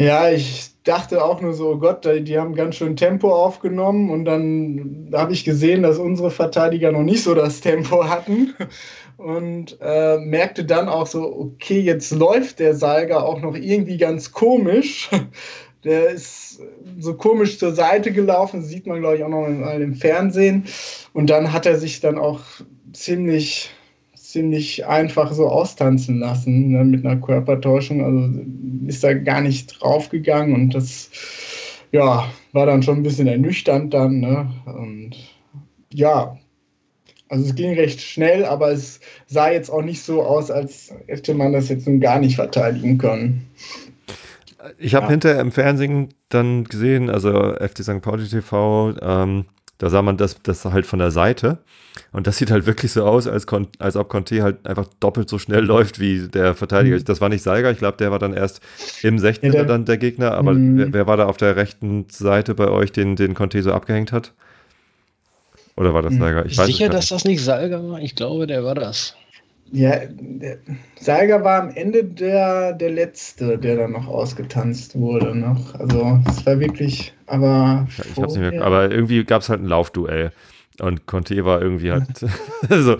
[0.00, 4.24] Ja, ich dachte auch nur so, oh Gott, die haben ganz schön Tempo aufgenommen und
[4.24, 8.54] dann habe ich gesehen, dass unsere Verteidiger noch nicht so das Tempo hatten
[9.18, 14.32] und äh, merkte dann auch so, okay, jetzt läuft der Salga auch noch irgendwie ganz
[14.32, 15.10] komisch.
[15.84, 16.60] Der ist
[16.98, 20.64] so komisch zur Seite gelaufen, sieht man, glaube ich, auch noch im, im Fernsehen.
[21.14, 22.40] Und dann hat er sich dann auch
[22.92, 23.70] ziemlich
[24.32, 28.02] ziemlich einfach so austanzen lassen ne, mit einer Körpertäuschung.
[28.04, 28.40] Also
[28.86, 31.10] ist da gar nicht draufgegangen und das
[31.92, 34.20] ja, war dann schon ein bisschen ernüchternd dann.
[34.20, 34.50] Ne?
[34.66, 35.16] Und
[35.92, 36.36] ja,
[37.28, 41.34] also es ging recht schnell, aber es sah jetzt auch nicht so aus, als hätte
[41.34, 43.46] man das jetzt nun gar nicht verteidigen können.
[44.78, 45.10] Ich habe ja.
[45.10, 48.02] hinterher im Fernsehen dann gesehen, also FD St.
[48.02, 49.46] Pauli TV, ähm,
[49.80, 51.56] da sah man das, das halt von der Seite.
[52.12, 53.46] Und das sieht halt wirklich so aus, als,
[53.78, 56.96] als ob Conte halt einfach doppelt so schnell läuft wie der Verteidiger.
[56.96, 57.04] Mhm.
[57.04, 58.60] Das war nicht Seiger, ich glaube, der war dann erst
[59.02, 60.32] im 16er ja, dann der Gegner.
[60.32, 60.76] Aber mhm.
[60.76, 64.12] wer, wer, war da auf der rechten Seite bei euch, den, den Conte so abgehängt
[64.12, 64.34] hat?
[65.76, 66.18] Oder war das mhm.
[66.20, 66.44] Seiger?
[66.44, 68.00] Ich weiß Sicher, dass das nicht Seiger war?
[68.00, 69.16] Ich glaube, der war das.
[69.72, 70.00] Ja,
[70.98, 75.36] Seiger war am Ende der, der Letzte, der dann noch ausgetanzt wurde.
[75.36, 75.74] Noch.
[75.74, 77.86] Also es war wirklich, aber.
[77.88, 80.32] Ich, hab's nicht mehr, aber irgendwie gab es halt ein Laufduell.
[80.80, 82.06] Und Conte war irgendwie halt
[82.68, 82.96] so.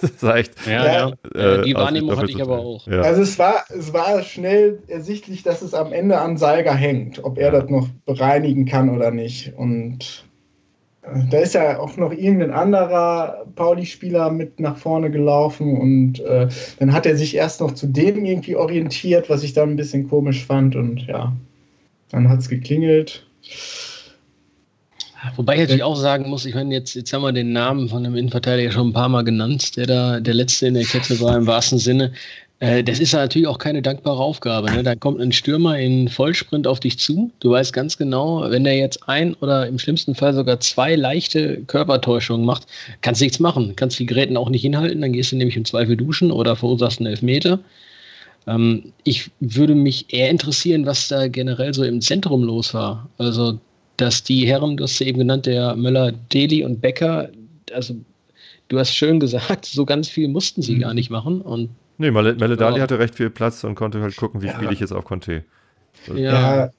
[0.00, 0.66] das echt.
[0.66, 1.12] Ja, ja.
[1.34, 2.86] Äh, die Wahrnehmung hatte ich aber auch.
[2.86, 3.00] Ja.
[3.00, 7.38] Also es war, es war schnell ersichtlich, dass es am Ende an Seiger hängt, ob
[7.38, 9.54] er das noch bereinigen kann oder nicht.
[9.56, 10.24] Und
[11.02, 16.92] da ist ja auch noch irgendein anderer Pauli-Spieler mit nach vorne gelaufen und äh, dann
[16.92, 20.44] hat er sich erst noch zu dem irgendwie orientiert, was ich dann ein bisschen komisch
[20.44, 21.34] fand und ja,
[22.10, 23.26] dann hat es geklingelt.
[25.36, 28.04] Wobei ich natürlich auch sagen muss, ich meine, jetzt, jetzt haben wir den Namen von
[28.04, 31.36] dem Innenverteidiger schon ein paar Mal genannt, der da der letzte in der Kette war
[31.36, 32.12] im wahrsten Sinne.
[32.60, 34.70] Äh, das ist natürlich auch keine dankbare Aufgabe.
[34.70, 34.82] Ne?
[34.82, 37.32] Da kommt ein Stürmer in Vollsprint auf dich zu.
[37.40, 41.62] Du weißt ganz genau, wenn der jetzt ein oder im schlimmsten Fall sogar zwei leichte
[41.66, 42.66] Körpertäuschungen macht,
[43.00, 43.74] kannst du nichts machen.
[43.76, 47.00] Kannst die Geräten auch nicht hinhalten, dann gehst du nämlich im Zweifel duschen oder verursachst
[47.00, 47.60] einen Elfmeter.
[48.46, 53.08] Ähm, ich würde mich eher interessieren, was da generell so im Zentrum los war.
[53.16, 53.58] Also,
[53.96, 57.30] dass die Herren, du hast ja eben genannt, der Möller, Deli und Becker,
[57.72, 57.94] also
[58.68, 60.80] du hast schön gesagt, so ganz viel mussten sie mhm.
[60.80, 61.70] gar nicht machen und
[62.00, 62.82] Nee, Meledali ja.
[62.84, 64.54] hatte recht viel Platz und konnte halt gucken, wie ja.
[64.54, 65.44] spiele ich jetzt auf Conte.
[66.06, 66.16] Ja.
[66.16, 66.70] ja.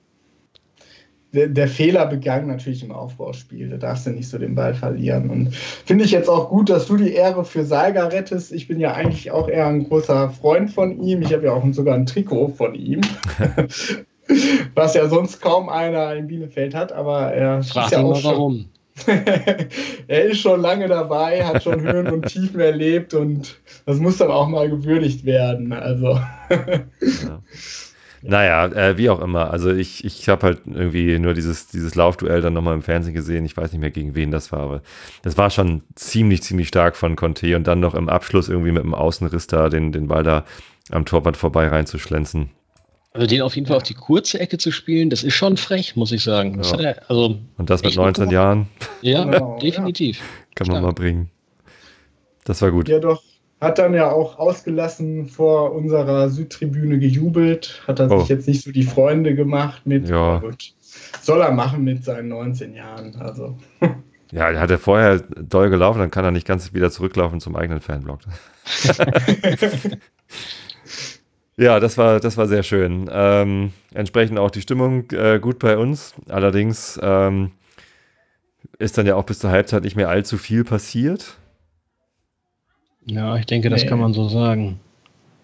[1.31, 3.69] Der, der, Fehler begann natürlich im Aufbauspiel.
[3.69, 5.29] Da darfst du nicht so den Ball verlieren.
[5.29, 8.51] Und finde ich jetzt auch gut, dass du die Ehre für Seiger rettest.
[8.51, 11.21] Ich bin ja eigentlich auch eher ein großer Freund von ihm.
[11.21, 13.01] Ich habe ja auch sogar ein Trikot von ihm.
[14.73, 18.65] Was ja sonst kaum einer in Bielefeld hat, aber er Frag ja auch mal warum.
[20.07, 24.31] er ist schon lange dabei, hat schon Höhen und Tiefen erlebt und das muss dann
[24.31, 25.73] auch mal gewürdigt werden.
[25.73, 26.19] Also.
[26.49, 27.41] ja.
[28.23, 29.49] Naja, äh, wie auch immer.
[29.51, 33.45] Also ich, ich habe halt irgendwie nur dieses, dieses Laufduell dann nochmal im Fernsehen gesehen.
[33.45, 34.81] Ich weiß nicht mehr, gegen wen das war, aber
[35.23, 38.83] das war schon ziemlich, ziemlich stark von Conte und dann noch im Abschluss irgendwie mit
[38.83, 40.45] dem Außenriss da den, den Ball da
[40.91, 42.51] am Torwart vorbei reinzuschlänzen.
[43.13, 45.97] Also den auf jeden Fall auf die kurze Ecke zu spielen, das ist schon frech,
[45.97, 46.57] muss ich sagen.
[46.57, 46.79] Das ja.
[46.79, 48.67] er, also Und das mit 19 Jahren?
[49.01, 50.19] Ja, genau, definitiv.
[50.19, 50.25] Ja.
[50.55, 51.29] Kann man mal bringen.
[52.45, 52.87] Das war gut.
[52.87, 53.21] Ja, doch.
[53.59, 57.83] Hat dann ja auch ausgelassen vor unserer Südtribüne gejubelt.
[57.85, 58.21] Hat er oh.
[58.21, 60.09] sich jetzt nicht so die Freunde gemacht mit.
[60.09, 60.39] Ja.
[60.39, 60.73] Gut.
[61.21, 63.15] Soll er machen mit seinen 19 Jahren.
[63.15, 63.57] Also.
[64.33, 67.81] Ja, hat er vorher doll gelaufen, dann kann er nicht ganz wieder zurücklaufen zum eigenen
[67.81, 68.19] Fanblock.
[71.61, 73.07] Ja, das war, das war sehr schön.
[73.13, 76.15] Ähm, entsprechend auch die Stimmung äh, gut bei uns.
[76.27, 77.51] Allerdings ähm,
[78.79, 81.37] ist dann ja auch bis zur Halbzeit nicht mehr allzu viel passiert.
[83.05, 83.89] Ja, ich denke, das nee.
[83.89, 84.79] kann man so sagen.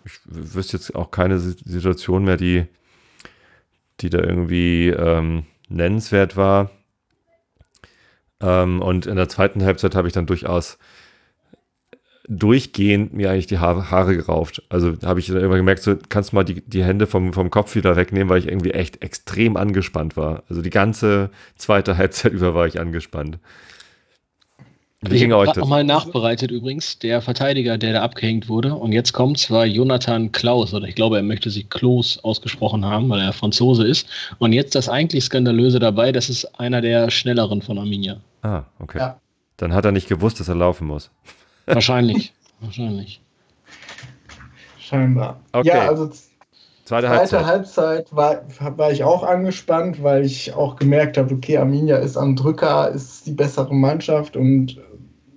[0.05, 2.65] Ich wüsste jetzt auch keine Situation mehr, die,
[3.99, 6.71] die da irgendwie ähm, nennenswert war.
[8.41, 10.79] Ähm, und in der zweiten Halbzeit habe ich dann durchaus
[12.27, 14.61] durchgehend mir eigentlich die Haare, Haare gerauft.
[14.69, 17.49] Also habe ich dann immer gemerkt, so kannst du mal die, die Hände vom, vom
[17.49, 20.43] Kopf wieder wegnehmen, weil ich irgendwie echt extrem angespannt war.
[20.49, 23.39] Also die ganze zweite Halbzeit über war ich angespannt.
[25.01, 28.73] Wie ich habe nochmal nachbereitet übrigens, der Verteidiger, der da abgehängt wurde.
[28.73, 33.07] Und jetzt kommt zwar Jonathan Klaus, oder ich glaube, er möchte sich Klaus ausgesprochen haben,
[33.09, 34.09] weil er Franzose ist.
[34.39, 38.17] Und jetzt das eigentlich Skandalöse dabei, das ist einer der schnelleren von Arminia.
[38.41, 38.97] Ah, okay.
[38.97, 39.21] Ja.
[39.57, 41.11] Dann hat er nicht gewusst, dass er laufen muss.
[41.67, 42.33] Wahrscheinlich.
[42.61, 43.21] Wahrscheinlich.
[44.79, 45.41] Scheinbar.
[45.51, 45.67] Okay.
[45.67, 46.09] Ja, also
[46.85, 48.41] zweite, Halbzeit, Halbzeit war,
[48.77, 53.27] war ich auch angespannt, weil ich auch gemerkt habe, okay, Arminia ist am Drücker, ist
[53.27, 54.79] die bessere Mannschaft und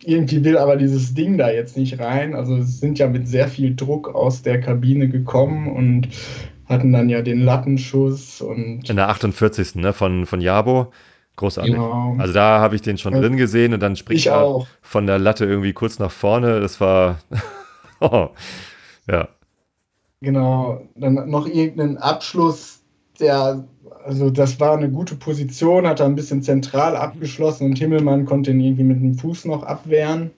[0.02, 2.34] irgendwie will aber dieses Ding da jetzt nicht rein.
[2.34, 6.08] Also sind ja mit sehr viel Druck aus der Kabine gekommen und
[6.66, 8.88] hatten dann ja den Lattenschuss und.
[8.88, 9.74] In der 48.
[9.74, 10.92] Ne, von, von Jabo.
[11.40, 11.72] Großartig.
[11.72, 12.16] Genau.
[12.18, 14.66] Also da habe ich den schon drin gesehen und dann springt er auch.
[14.82, 16.60] von der Latte irgendwie kurz nach vorne.
[16.60, 17.18] Das war.
[18.00, 18.28] oh,
[19.10, 19.28] ja.
[20.20, 20.82] Genau.
[20.96, 22.80] Dann noch irgendeinen Abschluss,
[23.18, 23.64] der.
[24.04, 28.50] Also das war eine gute Position, hat er ein bisschen zentral abgeschlossen und Himmelmann konnte
[28.50, 30.30] ihn irgendwie mit dem Fuß noch abwehren.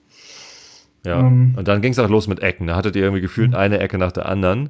[1.05, 1.19] Ja.
[1.19, 2.67] Ähm, und dann ging es auch los mit Ecken.
[2.67, 3.57] Da hattet ihr irgendwie gefühlt mhm.
[3.57, 4.69] eine Ecke nach der anderen.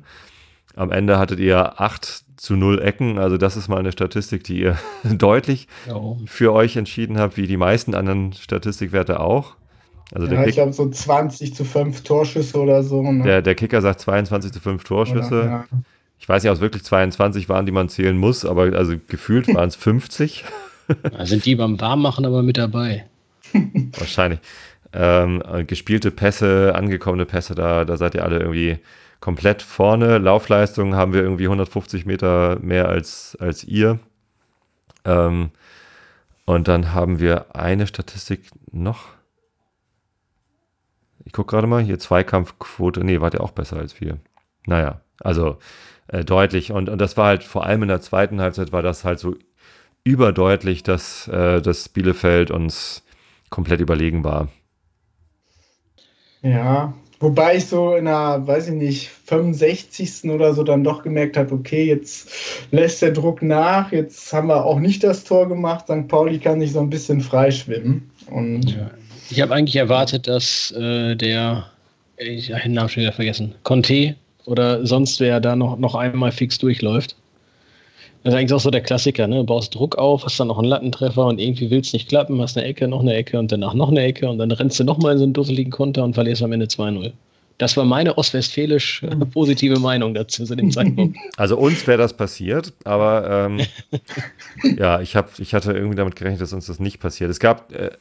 [0.75, 3.19] Am Ende hattet ihr 8 zu 0 Ecken.
[3.19, 6.17] Also das ist mal eine Statistik, die ihr deutlich oh.
[6.25, 9.55] für euch entschieden habt, wie die meisten anderen Statistikwerte auch.
[10.13, 13.01] Also ja, ich glaube so 20 zu 5 Torschüsse oder so.
[13.01, 13.23] Ne?
[13.23, 15.27] Der, der Kicker sagt 22 zu 5 Torschüsse.
[15.27, 15.65] Oder, ja.
[16.19, 19.47] Ich weiß nicht, ob es wirklich 22 waren, die man zählen muss, aber also gefühlt
[19.53, 20.43] waren es 50.
[21.01, 23.05] Da sind die beim Warmmachen aber mit dabei.
[23.97, 24.41] Wahrscheinlich.
[24.91, 28.79] Ähm, gespielte Pässe, angekommene Pässe, da, da seid ihr alle irgendwie
[29.23, 30.17] komplett vorne.
[30.17, 33.99] Laufleistung haben wir irgendwie 150 Meter mehr als, als ihr.
[35.05, 35.51] Ähm,
[36.43, 39.05] und dann haben wir eine Statistik noch.
[41.23, 43.05] Ich gucke gerade mal, hier Zweikampfquote.
[43.05, 44.17] Nee, wart ihr auch besser als wir.
[44.65, 45.57] Naja, also
[46.07, 46.73] äh, deutlich.
[46.73, 49.37] Und, und das war halt vor allem in der zweiten Halbzeit war das halt so
[50.03, 53.05] überdeutlich, dass äh, das Bielefeld uns
[53.49, 54.49] komplett überlegen war.
[56.41, 60.25] Ja, wobei ich so in der, weiß ich nicht, 65.
[60.25, 62.29] oder so dann doch gemerkt habe, okay, jetzt
[62.71, 66.07] lässt der Druck nach, jetzt haben wir auch nicht das Tor gemacht, St.
[66.07, 68.09] Pauli kann sich so ein bisschen freischwimmen.
[68.29, 68.91] Und ja.
[69.29, 71.65] Ich habe eigentlich erwartet, dass äh, der,
[72.17, 76.31] ich habe den Namen schon wieder vergessen, Conte oder sonst wer da noch, noch einmal
[76.31, 77.15] fix durchläuft.
[78.23, 79.37] Das ist eigentlich auch so der Klassiker, ne?
[79.37, 82.39] Du baust Druck auf, hast dann noch einen Lattentreffer und irgendwie will es nicht klappen,
[82.41, 84.85] hast eine Ecke, noch eine Ecke und danach noch eine Ecke und dann rennst du
[84.85, 87.11] nochmal in so einen dusseligen Konter und verlierst am Ende 2-0.
[87.57, 91.17] Das war meine ostwestfälisch positive Meinung dazu zu dem Zeitpunkt.
[91.37, 93.59] Also uns wäre das passiert, aber ähm,
[94.77, 97.29] ja, ich, hab, ich hatte irgendwie damit gerechnet, dass uns das nicht passiert.
[97.29, 97.91] Es gab äh,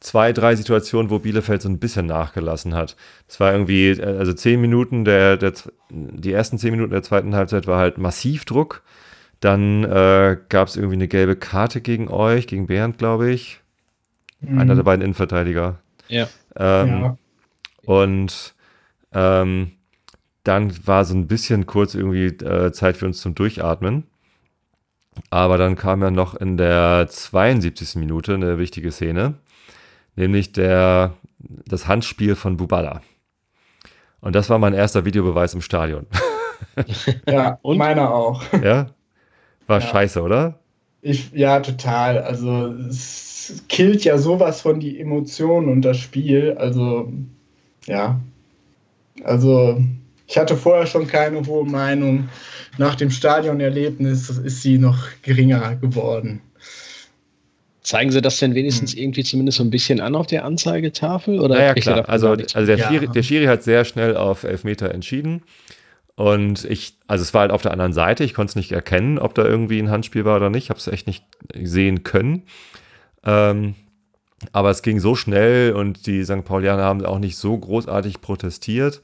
[0.00, 2.96] zwei, drei Situationen, wo Bielefeld so ein bisschen nachgelassen hat.
[3.28, 5.52] Es war irgendwie, äh, also zehn Minuten der, der,
[5.90, 8.82] die ersten zehn Minuten der zweiten Halbzeit war halt massiv Druck.
[9.42, 13.60] Dann äh, gab es irgendwie eine gelbe Karte gegen euch, gegen Bernd, glaube ich.
[14.38, 14.60] Mhm.
[14.60, 15.80] Einer der beiden Innenverteidiger.
[16.06, 16.28] Ja.
[16.54, 17.18] Ähm, ja.
[17.84, 18.54] Und
[19.12, 19.72] ähm,
[20.44, 24.04] dann war so ein bisschen kurz irgendwie äh, Zeit für uns zum Durchatmen.
[25.30, 27.96] Aber dann kam ja noch in der 72.
[27.96, 29.34] Minute eine wichtige Szene,
[30.14, 33.02] nämlich der, das Handspiel von Bubala.
[34.20, 36.06] Und das war mein erster Videobeweis im Stadion.
[37.28, 38.40] Ja, und meiner auch.
[38.62, 38.86] Ja,
[39.66, 39.86] war ja.
[39.86, 40.58] scheiße, oder?
[41.02, 42.18] Ich, ja, total.
[42.18, 46.54] Also es killt ja sowas von die Emotionen und das Spiel.
[46.58, 47.12] Also,
[47.86, 48.20] ja.
[49.24, 49.82] Also,
[50.26, 52.28] ich hatte vorher schon keine hohe Meinung.
[52.78, 56.40] Nach dem Stadionerlebnis ist sie noch geringer geworden.
[57.82, 59.00] Zeigen Sie das denn wenigstens hm.
[59.00, 61.40] irgendwie zumindest so ein bisschen an auf der Anzeigetafel?
[61.40, 62.08] Oder ja, ja klar.
[62.08, 62.88] Also, also der, ja.
[62.88, 65.42] Schiri, der Schiri hat sehr schnell auf Elfmeter entschieden.
[66.14, 69.18] Und ich, also es war halt auf der anderen Seite, ich konnte es nicht erkennen,
[69.18, 70.64] ob da irgendwie ein Handspiel war oder nicht.
[70.64, 72.42] Ich habe es echt nicht sehen können.
[73.24, 73.74] Ähm,
[74.52, 76.44] aber es ging so schnell und die St.
[76.44, 79.00] Paulianer haben auch nicht so großartig protestiert.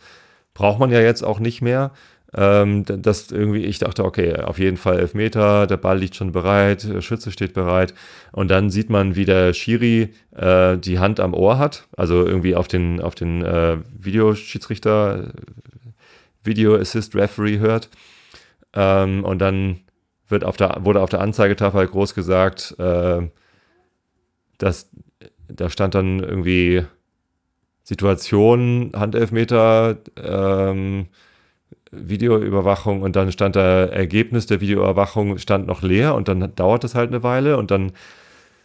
[0.53, 1.92] Braucht man ja jetzt auch nicht mehr.
[2.35, 6.85] Ähm, dass irgendwie ich dachte, okay, auf jeden Fall Elfmeter, der Ball liegt schon bereit,
[6.85, 7.94] der Schütze steht bereit.
[8.33, 12.55] Und dann sieht man, wie der Schiri äh, die Hand am Ohr hat, also irgendwie
[12.55, 15.33] auf den, auf den äh, Videoschiedsrichter
[16.44, 17.88] Video Assist Referee hört.
[18.74, 19.81] Ähm, und dann
[20.29, 23.29] wird auf der, wurde auf der Anzeigetafel halt groß gesagt, äh,
[24.59, 24.90] dass
[25.48, 26.85] da stand dann irgendwie
[27.83, 31.07] Situation, Handelfmeter, ähm,
[31.90, 36.94] Videoüberwachung und dann stand da Ergebnis der Videoüberwachung stand noch leer und dann dauert es
[36.94, 37.92] halt eine Weile und dann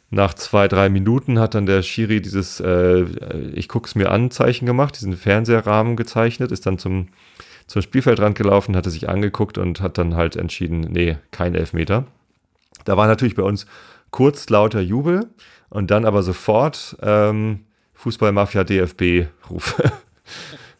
[0.09, 3.05] nach zwei, drei Minuten hat dann der Schiri dieses äh,
[3.53, 7.07] Ich guck's mir an Zeichen gemacht, diesen Fernseherrahmen gezeichnet, ist dann zum
[7.73, 12.05] zum Spielfeldrand gelaufen, hatte sich angeguckt und hat dann halt entschieden, nee, kein Elfmeter.
[12.85, 13.65] Da war natürlich bei uns
[14.11, 15.25] kurz lauter Jubel
[15.71, 17.61] und dann aber sofort ähm,
[17.95, 19.91] Fußballmafia DFB-Rufe.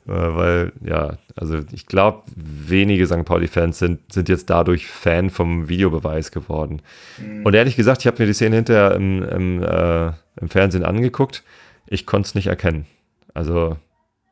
[0.06, 3.24] Äh, weil, ja, also ich glaube, wenige St.
[3.24, 6.82] Pauli-Fans sind, sind jetzt dadurch Fan vom Videobeweis geworden.
[7.18, 7.46] Mhm.
[7.46, 10.08] Und ehrlich gesagt, ich habe mir die Szene hinterher im, im, äh,
[10.42, 11.46] im Fernsehen angeguckt.
[11.88, 12.86] Ich konnte es nicht erkennen.
[13.34, 13.78] Also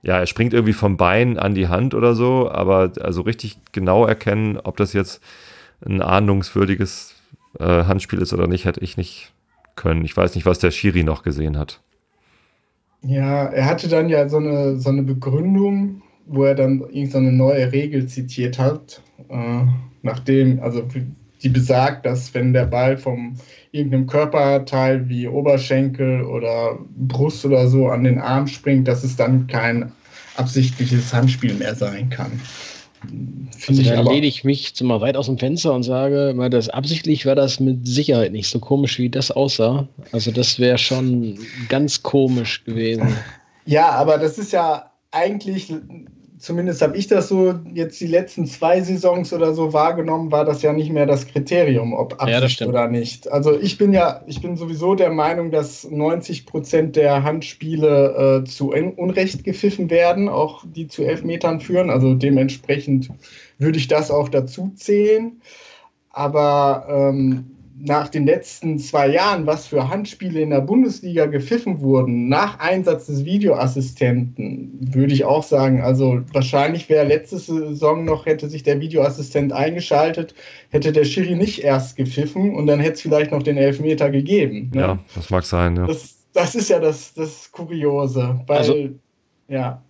[0.04, 4.06] ja, er springt irgendwie vom Bein an die Hand oder so, aber also richtig genau
[4.06, 5.22] erkennen, ob das jetzt
[5.86, 7.16] ein ahndungswürdiges
[7.60, 9.32] äh, Handspiel ist oder nicht, hätte ich nicht
[9.76, 10.06] können.
[10.06, 11.82] Ich weiß nicht, was der Schiri noch gesehen hat.
[13.04, 17.72] Ja, er hatte dann ja so eine, so eine Begründung, wo er dann irgendeine neue
[17.72, 19.64] Regel zitiert hat, äh,
[20.04, 20.84] nachdem, also
[21.44, 23.36] die besagt, dass wenn der Ball vom
[23.72, 29.48] irgendeinem Körperteil wie Oberschenkel oder Brust oder so an den Arm springt, dass es dann
[29.48, 29.92] kein
[30.36, 32.40] absichtliches Handspiel mehr sein kann.
[33.68, 37.26] Also da lehne ich mich mal weit aus dem Fenster und sage, mal das absichtlich
[37.26, 39.88] war das mit Sicherheit nicht so komisch, wie das aussah.
[40.12, 43.08] Also das wäre schon ganz komisch gewesen.
[43.66, 45.74] Ja, aber das ist ja eigentlich
[46.42, 50.64] zumindest habe ich das so jetzt die letzten zwei Saisons oder so wahrgenommen, war das
[50.64, 53.32] ja nicht mehr das Kriterium, ob Absicht ja, oder nicht.
[53.32, 58.50] Also ich bin ja, ich bin sowieso der Meinung, dass 90 Prozent der Handspiele äh,
[58.50, 61.92] zu Unrecht gepfiffen werden, auch die zu Elfmetern führen.
[61.92, 63.10] Also dementsprechend
[63.60, 65.42] würde ich das auch dazu zählen.
[66.10, 67.52] Aber ähm,
[67.84, 73.08] nach den letzten zwei Jahren, was für Handspiele in der Bundesliga gepfiffen wurden, nach Einsatz
[73.08, 78.80] des Videoassistenten, würde ich auch sagen, also wahrscheinlich wäre letzte Saison noch, hätte sich der
[78.80, 80.36] Videoassistent eingeschaltet,
[80.70, 84.72] hätte der Schiri nicht erst gepfiffen und dann hätte es vielleicht noch den Elfmeter gegeben.
[84.74, 84.82] Ne?
[84.82, 85.88] Ja, das mag sein, ja.
[85.88, 88.76] Das, das ist ja das, das Kuriose, weil, also,
[89.48, 89.82] ja.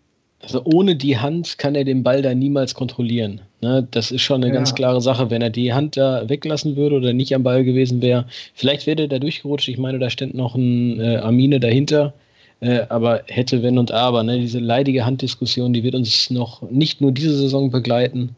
[0.44, 3.42] Also ohne die Hand kann er den Ball da niemals kontrollieren.
[3.62, 3.88] Ne?
[3.92, 4.54] Das ist schon eine ja.
[4.54, 5.30] ganz klare Sache.
[5.30, 8.26] Wenn er die Hand da weglassen würde oder nicht am Ball gewesen wäre,
[8.56, 9.68] vielleicht wäre er da durchgerutscht.
[9.68, 12.14] Ich meine, da stand noch ein äh, Amine dahinter.
[12.60, 14.24] Äh, aber hätte, wenn und aber.
[14.24, 14.40] Ne?
[14.40, 18.36] Diese leidige Handdiskussion, die wird uns noch nicht nur diese Saison begleiten.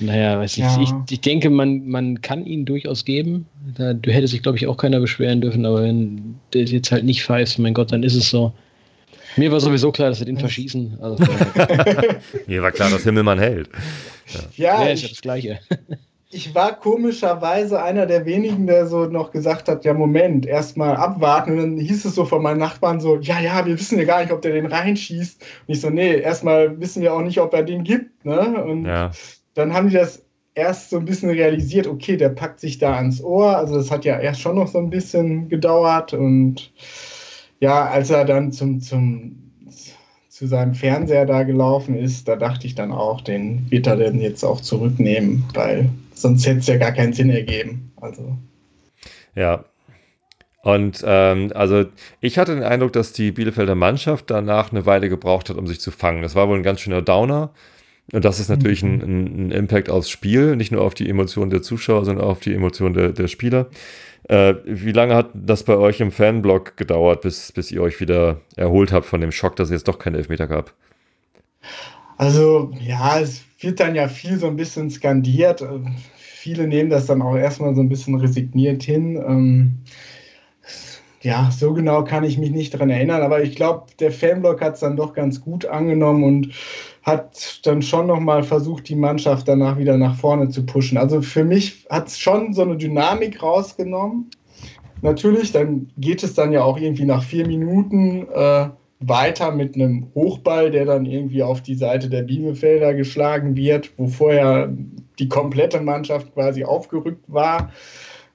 [0.00, 0.80] Naja, weiß ja.
[0.80, 3.46] ich, ich, denke, man, man kann ihn durchaus geben.
[3.76, 7.22] Da hätte sich, glaube ich, auch keiner beschweren dürfen, aber wenn der jetzt halt nicht
[7.22, 8.52] pfeift, mein Gott, dann ist es so.
[9.36, 10.98] Mir war sowieso klar, dass sie den verschießen.
[11.00, 11.24] Also,
[12.46, 13.68] Mir war klar, dass Himmelmann hält.
[14.26, 15.60] Ja, ja, ja ja das Gleiche.
[16.32, 21.52] ich war komischerweise einer der wenigen, der so noch gesagt hat: Ja, Moment, erstmal abwarten.
[21.52, 24.22] Und dann hieß es so von meinen Nachbarn so: Ja, ja, wir wissen ja gar
[24.22, 25.42] nicht, ob der den reinschießt.
[25.68, 28.24] Und ich so: Nee, erstmal wissen wir auch nicht, ob er den gibt.
[28.24, 28.64] Ne?
[28.64, 29.10] Und ja.
[29.54, 30.24] dann haben die das
[30.54, 33.56] erst so ein bisschen realisiert: Okay, der packt sich da ans Ohr.
[33.56, 36.72] Also, das hat ja erst schon noch so ein bisschen gedauert und
[37.62, 39.36] ja, als er dann zum, zum,
[40.28, 44.20] zu seinem Fernseher da gelaufen ist, da dachte ich dann auch, den wird er denn
[44.20, 47.92] jetzt auch zurücknehmen, weil sonst hätte es ja gar keinen Sinn ergeben.
[48.00, 48.36] Also.
[49.36, 49.64] Ja.
[50.64, 51.84] Und ähm, also
[52.20, 55.78] ich hatte den Eindruck, dass die Bielefelder Mannschaft danach eine Weile gebraucht hat, um sich
[55.78, 56.22] zu fangen.
[56.22, 57.52] Das war wohl ein ganz schöner Downer.
[58.10, 59.00] Und das ist natürlich mhm.
[59.00, 62.40] ein, ein, Impact aufs Spiel, nicht nur auf die Emotionen der Zuschauer, sondern auch auf
[62.40, 63.68] die Emotionen der, der Spieler.
[64.28, 68.40] Äh, wie lange hat das bei euch im Fanblog gedauert, bis, bis ihr euch wieder
[68.56, 70.72] erholt habt von dem Schock, dass es jetzt doch keine Elfmeter gab?
[72.18, 75.64] Also, ja, es wird dann ja viel so ein bisschen skandiert.
[76.16, 79.16] Viele nehmen das dann auch erstmal so ein bisschen resigniert hin.
[79.16, 79.78] Ähm,
[81.22, 84.74] ja, so genau kann ich mich nicht daran erinnern, aber ich glaube, der Fanblock hat
[84.74, 86.52] es dann doch ganz gut angenommen und
[87.02, 90.96] hat dann schon nochmal versucht, die Mannschaft danach wieder nach vorne zu pushen.
[90.96, 94.30] Also für mich hat es schon so eine Dynamik rausgenommen.
[95.02, 98.68] Natürlich, dann geht es dann ja auch irgendwie nach vier Minuten äh,
[99.00, 104.06] weiter mit einem Hochball, der dann irgendwie auf die Seite der Bielefelder geschlagen wird, wo
[104.06, 104.72] vorher
[105.18, 107.72] die komplette Mannschaft quasi aufgerückt war.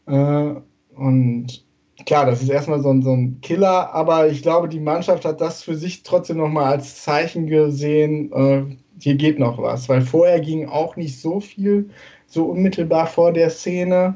[0.07, 0.55] Äh,
[0.95, 1.66] und
[2.05, 5.41] klar, das ist erstmal so ein, so ein Killer, aber ich glaube, die Mannschaft hat
[5.41, 10.39] das für sich trotzdem nochmal als Zeichen gesehen, äh, hier geht noch was, weil vorher
[10.39, 11.89] ging auch nicht so viel,
[12.27, 14.15] so unmittelbar vor der Szene.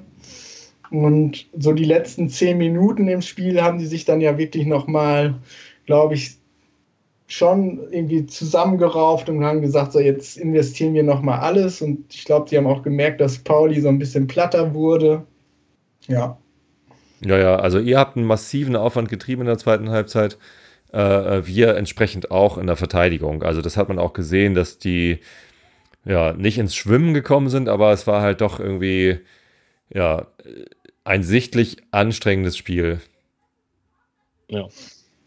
[0.89, 5.35] Und so die letzten zehn Minuten im Spiel haben die sich dann ja wirklich nochmal,
[5.85, 6.37] glaube ich,
[7.27, 11.81] schon irgendwie zusammengerauft und haben gesagt, so jetzt investieren wir nochmal alles.
[11.81, 15.25] Und ich glaube, die haben auch gemerkt, dass Pauli so ein bisschen platter wurde.
[16.07, 16.40] Ja.
[17.23, 20.37] Ja, ja, also ihr habt einen massiven Aufwand getrieben in der zweiten Halbzeit.
[20.91, 23.43] Äh, wir entsprechend auch in der Verteidigung.
[23.43, 25.19] Also das hat man auch gesehen, dass die
[26.03, 29.19] ja nicht ins Schwimmen gekommen sind, aber es war halt doch irgendwie
[29.93, 30.27] ja
[31.03, 33.01] ein sichtlich anstrengendes Spiel.
[34.49, 34.67] Ja.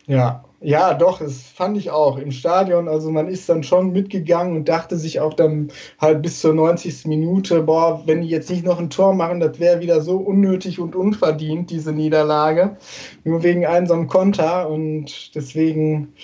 [0.06, 2.88] Ja, ja, doch, das fand ich auch im Stadion.
[2.88, 5.68] Also man ist dann schon mitgegangen und dachte sich auch dann
[6.00, 7.04] halt bis zur 90.
[7.04, 10.80] Minute, boah, wenn die jetzt nicht noch ein Tor machen, das wäre wieder so unnötig
[10.80, 12.78] und unverdient, diese Niederlage.
[13.24, 14.70] Nur wegen einem so einem Konter.
[14.70, 16.14] Und deswegen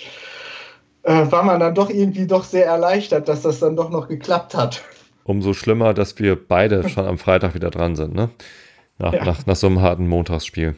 [1.03, 4.55] äh, war man dann doch irgendwie doch sehr erleichtert, dass das dann doch noch geklappt
[4.55, 4.81] hat.
[5.23, 8.29] Umso schlimmer, dass wir beide schon am Freitag wieder dran sind, ne?
[8.97, 9.23] Nach, ja.
[9.23, 10.75] nach, nach so einem harten Montagsspiel.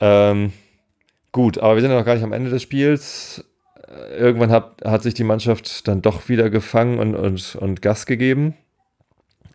[0.00, 0.52] Ähm,
[1.32, 3.44] Gut, aber wir sind ja noch gar nicht am Ende des Spiels.
[4.16, 8.54] Irgendwann hat, hat sich die Mannschaft dann doch wieder gefangen und, und, und Gas gegeben.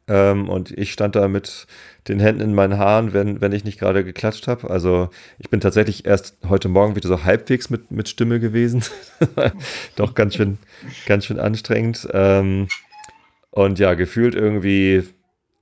[0.08, 1.68] Ähm, und ich stand da mit
[2.08, 4.70] den Händen in meinen Haaren, wenn, wenn ich nicht gerade geklatscht habe.
[4.70, 8.84] Also ich bin tatsächlich erst heute Morgen wieder so halbwegs mit, mit Stimme gewesen.
[9.96, 10.58] Doch ganz schön,
[11.06, 12.08] ganz schön anstrengend.
[12.12, 12.70] Ähm,
[13.52, 15.04] und ja, gefühlt irgendwie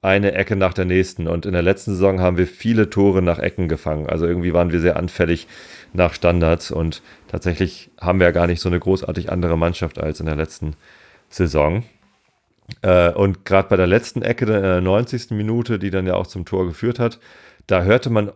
[0.05, 1.27] eine Ecke nach der nächsten.
[1.27, 4.07] Und in der letzten Saison haben wir viele Tore nach Ecken gefangen.
[4.07, 5.47] Also irgendwie waren wir sehr anfällig
[5.93, 6.71] nach Standards.
[6.71, 10.35] Und tatsächlich haben wir ja gar nicht so eine großartig andere Mannschaft als in der
[10.35, 10.75] letzten
[11.29, 11.83] Saison.
[12.81, 15.31] Äh, und gerade bei der letzten Ecke in der 90.
[15.31, 17.19] Minute, die dann ja auch zum Tor geführt hat,
[17.67, 18.31] da hörte man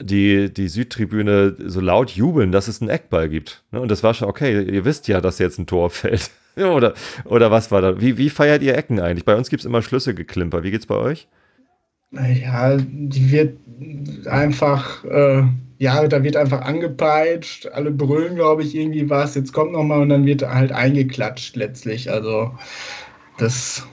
[0.00, 3.62] die, die Südtribüne so laut jubeln, dass es einen Eckball gibt.
[3.70, 3.80] Ne?
[3.80, 4.62] Und das war schon okay.
[4.62, 6.30] Ihr wisst ja, dass jetzt ein Tor fällt.
[6.56, 6.94] Oder,
[7.24, 8.00] oder was war da?
[8.00, 9.24] Wie, wie feiert ihr Ecken eigentlich?
[9.24, 10.62] Bei uns gibt es immer Schlüsselgeklimper.
[10.62, 11.28] Wie geht's bei euch?
[12.10, 13.56] Ja, die wird
[14.26, 15.44] einfach, äh,
[15.78, 17.68] ja, da wird einfach angepeitscht.
[17.68, 19.34] Alle brüllen, glaube ich, irgendwie was.
[19.34, 22.10] Jetzt kommt nochmal und dann wird halt eingeklatscht letztlich.
[22.10, 22.52] Also,
[23.38, 23.86] das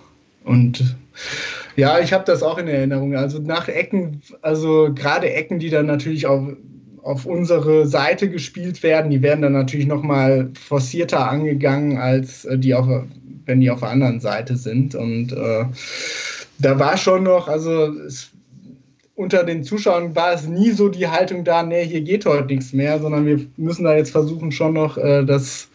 [0.44, 0.98] und
[1.76, 3.16] ja, ich habe das auch in Erinnerung.
[3.16, 6.44] Also nach Ecken, also gerade Ecken, die dann natürlich auf,
[7.04, 12.74] auf unsere Seite gespielt werden, die werden dann natürlich nochmal forcierter angegangen, als äh, die
[12.74, 12.88] auf,
[13.46, 14.96] wenn die auf der anderen Seite sind.
[14.96, 15.66] Und äh,
[16.60, 18.32] da war schon noch, also es,
[19.16, 22.72] unter den Zuschauern war es nie so die Haltung da, nee, hier geht heute nichts
[22.72, 25.70] mehr, sondern wir müssen da jetzt versuchen, schon noch äh, das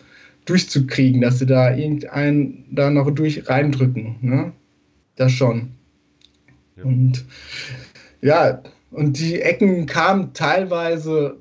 [0.46, 4.16] durchzukriegen, dass sie da irgendeinen da noch durch reindrücken.
[4.20, 4.52] Ne?
[5.16, 5.70] Das schon.
[6.76, 6.84] Ja.
[6.84, 7.24] Und
[8.20, 8.62] ja,
[8.94, 11.36] und die Ecken kamen teilweise,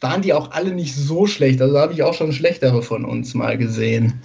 [0.00, 1.60] waren die auch alle nicht so schlecht.
[1.60, 4.22] Also habe ich auch schon schlechtere von uns mal gesehen.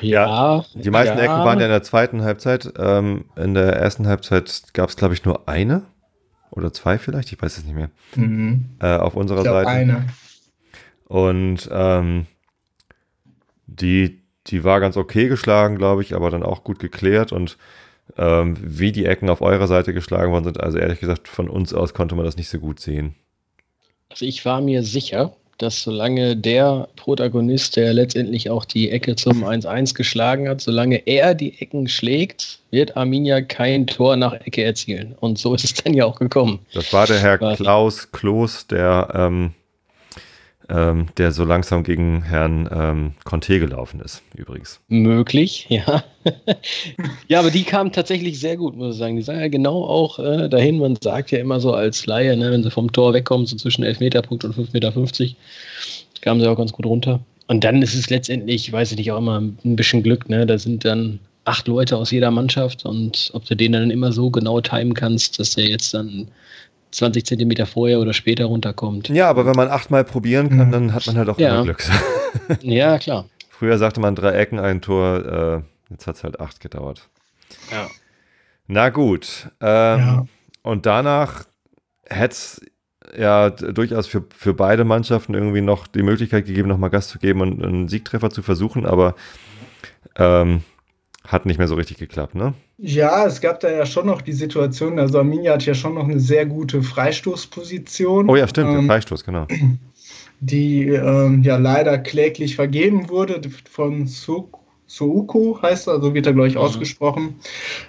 [0.00, 1.24] Ja, die meisten ja.
[1.24, 2.72] Ecken waren ja in der zweiten Halbzeit.
[2.78, 5.82] Ähm, in der ersten Halbzeit gab es, glaube ich, nur eine
[6.50, 7.90] oder zwei vielleicht, ich weiß es nicht mehr.
[8.16, 8.70] Mhm.
[8.80, 9.68] Äh, auf unserer Seite.
[9.68, 10.06] Eine.
[11.06, 12.26] Und ähm,
[13.66, 17.58] die, die war ganz okay geschlagen, glaube ich, aber dann auch gut geklärt und
[18.20, 21.72] ähm, wie die Ecken auf eurer Seite geschlagen worden sind, also ehrlich gesagt, von uns
[21.72, 23.14] aus konnte man das nicht so gut sehen.
[24.10, 29.44] Also ich war mir sicher, dass solange der Protagonist, der letztendlich auch die Ecke zum
[29.44, 35.14] 1-1 geschlagen hat, solange er die Ecken schlägt, wird Arminia kein Tor nach Ecke erzielen.
[35.20, 36.60] Und so ist es dann ja auch gekommen.
[36.74, 39.52] Das war der Herr Klaus Kloß, der ähm,
[40.70, 44.80] ähm, der so langsam gegen Herrn ähm, Conte gelaufen ist, übrigens.
[44.88, 46.04] Möglich, ja.
[47.28, 49.16] ja, aber die kamen tatsächlich sehr gut, muss ich sagen.
[49.16, 52.50] Die sagen ja genau auch äh, dahin, man sagt ja immer so als Laie, ne,
[52.50, 54.92] wenn sie vom Tor wegkommen, so zwischen 11 Meter Punkt und 5,50 Meter,
[56.20, 57.20] kamen sie auch ganz gut runter.
[57.48, 60.46] Und dann ist es letztendlich, weiß ich nicht, auch immer ein bisschen Glück, ne?
[60.46, 64.30] Da sind dann acht Leute aus jeder Mannschaft und ob du den dann immer so
[64.30, 66.28] genau timen kannst, dass der jetzt dann
[66.90, 69.08] 20 Zentimeter vorher oder später runterkommt.
[69.08, 70.72] Ja, aber wenn man achtmal probieren kann, mhm.
[70.72, 71.54] dann hat man halt auch ja.
[71.54, 71.84] immer Glück.
[72.60, 73.26] ja, klar.
[73.50, 77.08] Früher sagte man drei Ecken, ein Tor, äh, jetzt hat es halt acht gedauert.
[77.70, 77.88] Ja.
[78.66, 79.50] Na gut.
[79.60, 80.26] Ähm, ja.
[80.62, 81.44] Und danach
[82.08, 82.60] hätte es
[83.16, 87.40] ja durchaus für, für beide Mannschaften irgendwie noch die Möglichkeit gegeben, nochmal Gas zu geben
[87.40, 89.14] und einen Siegtreffer zu versuchen, aber
[90.16, 90.62] ähm,
[91.26, 92.54] hat nicht mehr so richtig geklappt, ne?
[92.82, 96.04] Ja, es gab da ja schon noch die Situation, also Arminia hat ja schon noch
[96.04, 98.28] eine sehr gute Freistoßposition.
[98.30, 99.46] Oh ja, stimmt, ähm, Freistoß, genau.
[100.40, 104.59] Die ähm, ja leider kläglich vergeben wurde von Suk
[104.90, 106.62] Suuku heißt er, so wird er, glaube ich, mhm.
[106.62, 107.36] ausgesprochen,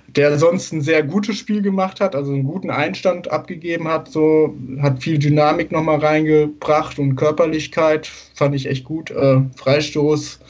[0.08, 4.56] der sonst ein sehr gutes Spiel gemacht hat, also einen guten Einstand abgegeben hat, so
[4.80, 9.10] hat viel Dynamik nochmal reingebracht und Körperlichkeit, fand ich echt gut.
[9.10, 10.42] Äh, Freistoß,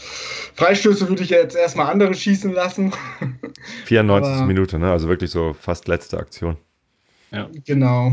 [0.56, 2.92] Freistöße würde ich jetzt erstmal andere schießen lassen.
[3.86, 4.34] 94.
[4.34, 4.92] Aber, Minute, ne?
[4.92, 6.58] Also wirklich so fast letzte Aktion.
[7.32, 7.50] Ja.
[7.66, 8.12] Genau.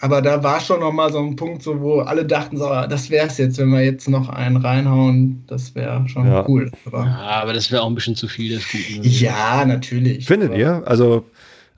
[0.00, 2.86] Aber da war schon noch mal so ein Punkt, so, wo alle dachten, so, ah,
[2.86, 5.44] das wäre es jetzt, wenn wir jetzt noch einen reinhauen.
[5.46, 6.46] Das wäre schon ja.
[6.48, 6.70] cool.
[6.86, 9.02] Aber, ja, aber das wäre auch ein bisschen zu viel des Guten.
[9.02, 10.26] Ja, natürlich.
[10.26, 10.82] Findet ihr?
[10.86, 11.26] Also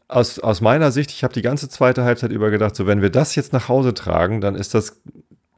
[0.07, 3.11] aus, aus meiner Sicht, ich habe die ganze zweite Halbzeit über gedacht, so wenn wir
[3.11, 5.01] das jetzt nach Hause tragen, dann ist das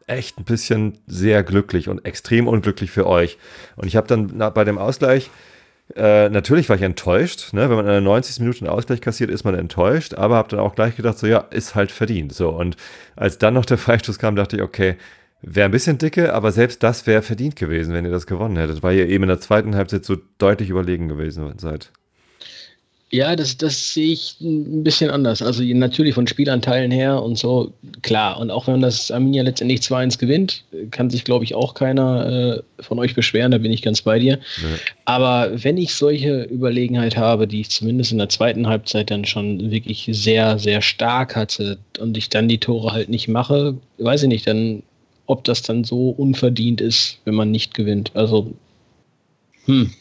[0.07, 3.39] echt ein bisschen sehr glücklich und extrem unglücklich für euch.
[3.77, 5.31] Und ich habe dann bei dem Ausgleich
[5.97, 7.69] äh, natürlich war ich enttäuscht, ne?
[7.69, 8.41] wenn man in der 90.
[8.41, 11.39] Minute einen Ausgleich kassiert, ist man enttäuscht, aber habe dann auch gleich gedacht, so ja,
[11.51, 12.33] ist halt verdient.
[12.33, 12.77] So und
[13.17, 14.97] als dann noch der Freistoß kam, dachte ich, okay,
[15.43, 18.83] wäre ein bisschen dicke, aber selbst das wäre verdient gewesen, wenn ihr das gewonnen hättet,
[18.83, 21.93] weil ihr eben in der zweiten Halbzeit so deutlich überlegen gewesen seid.
[23.11, 25.41] Ja, das, das sehe ich ein bisschen anders.
[25.41, 28.41] Also natürlich von Spielanteilen her und so, klar.
[28.41, 32.83] Und auch wenn das Arminia letztendlich 2-1 gewinnt, kann sich, glaube ich, auch keiner äh,
[32.83, 34.39] von euch beschweren, da bin ich ganz bei dir.
[34.61, 34.79] Nee.
[35.05, 39.71] Aber wenn ich solche Überlegenheit habe, die ich zumindest in der zweiten Halbzeit dann schon
[39.71, 44.29] wirklich sehr, sehr stark hatte und ich dann die Tore halt nicht mache, weiß ich
[44.29, 44.83] nicht, dann,
[45.27, 48.11] ob das dann so unverdient ist, wenn man nicht gewinnt.
[48.15, 48.53] Also,
[49.67, 49.93] hm.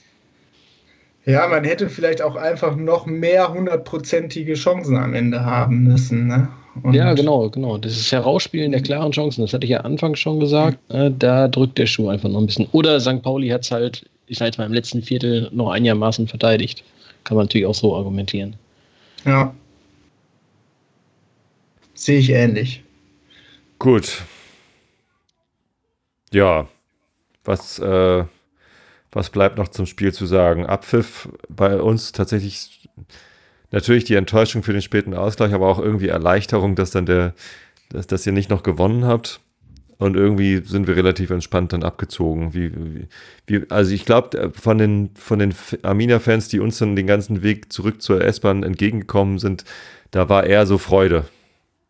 [1.26, 6.28] Ja, man hätte vielleicht auch einfach noch mehr hundertprozentige Chancen am Ende haben müssen.
[6.28, 6.50] Ne?
[6.92, 7.78] ja, genau, genau.
[7.78, 9.42] Das ist Herausspielen der klaren Chancen.
[9.42, 10.78] Das hatte ich ja anfangs schon gesagt.
[10.92, 11.18] Mhm.
[11.20, 12.68] Da drückt der Schuh einfach noch ein bisschen.
[12.74, 13.22] Oder St.
[13.22, 16.84] Pauli hat es halt, ich sage jetzt mal, im letzten Viertel noch einigermaßen verteidigt.
[17.24, 18.58] Kann man natürlich auch so argumentieren.
[19.24, 19.54] Ja.
[21.94, 22.84] Sehe ich ähnlich.
[23.80, 24.24] Gut.
[26.34, 26.68] Ja.
[27.46, 28.26] Was, äh,
[29.14, 30.66] was bleibt noch zum Spiel zu sagen?
[30.66, 32.90] Abpfiff bei uns tatsächlich
[33.72, 37.34] natürlich die Enttäuschung für den späten Ausgleich, aber auch irgendwie Erleichterung, dass dann der,
[37.90, 39.40] dass, dass ihr nicht noch gewonnen habt.
[39.98, 42.54] Und irgendwie sind wir relativ entspannt dann abgezogen.
[42.54, 43.08] Wie, wie,
[43.46, 47.72] wie also ich glaube, von den, von den Arminia-Fans, die uns dann den ganzen Weg
[47.72, 49.64] zurück zur S-Bahn entgegengekommen sind,
[50.12, 51.26] da war eher so Freude,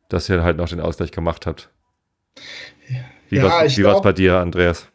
[0.10, 1.70] dass ihr halt noch den Ausgleich gemacht habt.
[3.30, 4.93] Wie ja, war es bei dir, Andreas?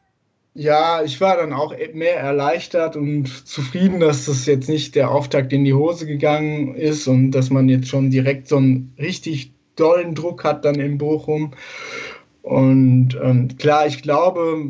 [0.59, 5.53] Ja, ich war dann auch mehr erleichtert und zufrieden, dass das jetzt nicht der Auftakt
[5.53, 10.17] in die Hose gegangen ist und dass man jetzt schon direkt so einen richtig dollen
[10.17, 11.53] Druck hat dann in Bochum.
[12.43, 14.67] Und ähm, klar, ich glaube,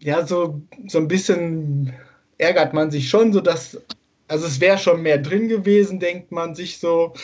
[0.00, 1.94] ja, so, so ein bisschen
[2.36, 3.80] ärgert man sich schon, so dass,
[4.28, 7.14] also es wäre schon mehr drin gewesen, denkt man sich so.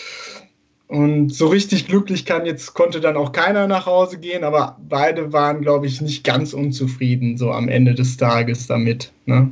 [0.89, 5.34] Und so richtig glücklich kann jetzt, konnte dann auch keiner nach Hause gehen, aber beide
[5.34, 9.12] waren, glaube ich, nicht ganz unzufrieden, so am Ende des Tages damit.
[9.26, 9.51] Ne?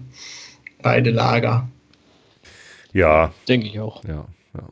[0.80, 1.68] Beide Lager.
[2.94, 3.34] Ja.
[3.48, 4.02] Denke ich auch.
[4.04, 4.24] Ja,
[4.54, 4.62] ja.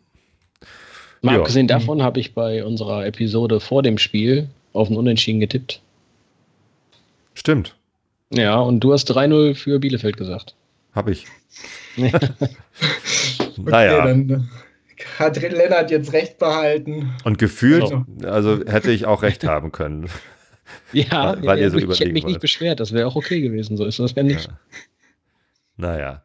[1.20, 5.82] Mal abgesehen davon habe ich bei unserer Episode vor dem Spiel auf den Unentschieden getippt.
[7.34, 7.76] Stimmt.
[8.30, 10.54] Ja, und du hast 3-0 für Bielefeld gesagt.
[10.94, 11.26] Habe ich.
[11.96, 12.20] naja.
[13.58, 14.48] Okay, dann,
[15.18, 17.14] hat Lennart jetzt recht behalten.
[17.24, 17.92] Und gefühlt,
[18.24, 20.08] also hätte ich auch recht haben können.
[20.92, 22.32] Ja, weil, weil ja, ihr so ich hätte mich wollt.
[22.32, 24.46] nicht beschwert, das wäre auch okay gewesen, so ist das ja nicht.
[24.46, 24.58] Ja.
[25.76, 26.22] Naja.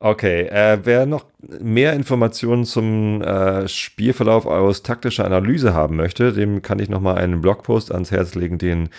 [0.00, 1.24] Okay, äh, wer noch
[1.60, 7.40] mehr Informationen zum äh, Spielverlauf aus taktischer Analyse haben möchte, dem kann ich nochmal einen
[7.40, 8.90] Blogpost ans Herz legen, den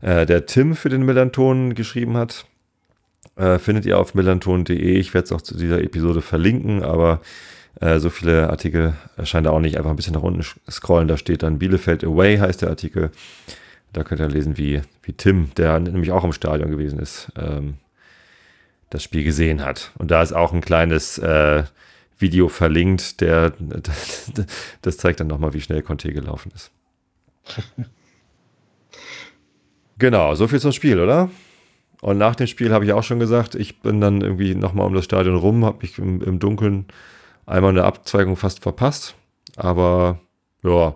[0.00, 2.46] äh, der Tim für den Millanton geschrieben hat.
[3.36, 4.98] Äh, findet ihr auf millanton.de.
[4.98, 7.20] Ich werde es auch zu dieser Episode verlinken, aber
[7.80, 9.76] äh, so viele Artikel erscheinen da auch nicht.
[9.76, 13.10] Einfach ein bisschen nach unten scrollen, da steht dann Bielefeld Away heißt der Artikel.
[13.92, 17.74] Da könnt ihr lesen, wie, wie Tim, der nämlich auch im Stadion gewesen ist, ähm,
[18.90, 19.92] das Spiel gesehen hat.
[19.98, 21.64] Und da ist auch ein kleines äh,
[22.18, 24.32] Video verlinkt, der das,
[24.82, 26.70] das zeigt dann nochmal, wie schnell Conte gelaufen ist.
[29.98, 31.30] genau, so viel zum Spiel, oder?
[32.00, 34.94] Und nach dem Spiel habe ich auch schon gesagt, ich bin dann irgendwie nochmal um
[34.94, 36.86] das Stadion rum, habe mich im, im Dunkeln
[37.46, 39.14] einmal eine Abzweigung fast verpasst.
[39.56, 40.20] Aber
[40.62, 40.94] ja,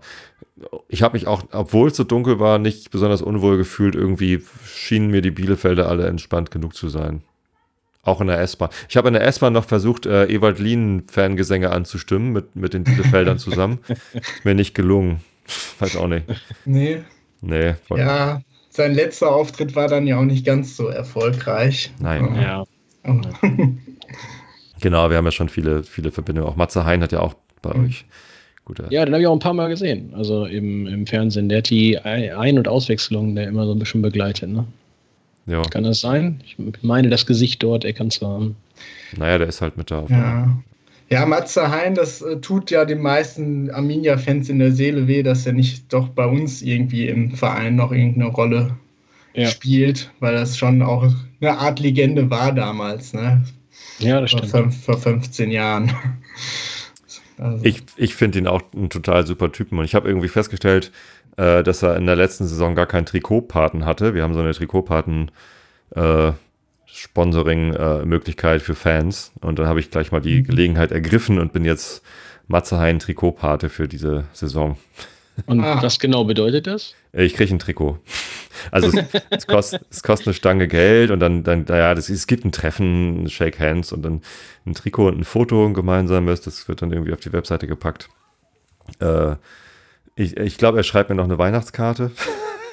[0.88, 3.94] ich habe mich auch, obwohl es so dunkel war, nicht besonders unwohl gefühlt.
[3.94, 7.22] Irgendwie schienen mir die Bielefelder alle entspannt genug zu sein.
[8.02, 8.70] Auch in der S-Bahn.
[8.88, 13.38] Ich habe in der S-Bahn noch versucht, äh, Ewald Lien-Fangesänge anzustimmen mit, mit den Bielefeldern
[13.38, 13.80] zusammen.
[14.14, 15.20] Ist mir nicht gelungen.
[15.78, 16.24] Weiß auch nicht.
[16.64, 17.02] Nee.
[17.40, 17.74] Nee.
[17.94, 18.40] Ja,
[18.70, 21.92] sein letzter Auftritt war dann ja auch nicht ganz so erfolgreich.
[22.00, 22.34] Nein.
[22.36, 22.64] Ja.
[24.80, 26.48] Genau, wir haben ja schon viele, viele Verbindungen.
[26.48, 27.86] Auch Matze Hein hat ja auch bei mhm.
[27.86, 28.04] euch
[28.64, 28.86] gute.
[28.90, 30.12] Ja, den habe ich auch ein paar Mal gesehen.
[30.14, 31.48] Also im, im Fernsehen.
[31.48, 34.66] Der hat die Ein- und Auswechslung der immer so ein bisschen begleitet, ne?
[35.46, 35.62] Ja.
[35.62, 36.42] Kann das sein?
[36.44, 38.56] Ich meine, das Gesicht dort erkannt zu haben.
[39.16, 40.04] Naja, der ist halt mit da.
[40.10, 40.58] Ja.
[41.10, 45.46] Ja, Matze Hein, das äh, tut ja den meisten Arminia-Fans in der Seele weh, dass
[45.46, 48.76] er nicht doch bei uns irgendwie im Verein noch irgendeine Rolle
[49.32, 49.46] ja.
[49.46, 51.10] spielt, weil das schon auch
[51.40, 53.14] eine Art Legende war damals.
[53.14, 53.42] Ne?
[53.98, 54.50] Ja, das stimmt.
[54.50, 55.92] Vor, vor 15 Jahren.
[57.38, 57.64] Also.
[57.64, 60.90] Ich, ich finde ihn auch ein total super Typen und ich habe irgendwie festgestellt,
[61.36, 64.14] äh, dass er in der letzten Saison gar keinen Trikotpaten hatte.
[64.14, 65.30] Wir haben so eine Trikotpaten
[65.94, 66.32] äh,
[66.86, 70.44] Sponsoring-Möglichkeit äh, für Fans und dann habe ich gleich mal die mhm.
[70.44, 72.02] Gelegenheit ergriffen und bin jetzt
[72.48, 74.76] Matze Hein Trikotpate für diese Saison.
[75.46, 75.80] Und ah.
[75.80, 76.94] was genau bedeutet das?
[77.18, 77.98] Ich kriege ein Trikot.
[78.70, 82.28] Also es, es, kostet, es, kostet, eine Stange Geld und dann, dann naja, das, es
[82.28, 84.22] gibt ein Treffen, ein Shake Hands und dann
[84.66, 86.42] ein Trikot und ein Foto ein gemeinsames.
[86.42, 88.08] Das wird dann irgendwie auf die Webseite gepackt.
[89.00, 89.32] Äh,
[90.14, 92.12] ich ich glaube, er schreibt mir noch eine Weihnachtskarte.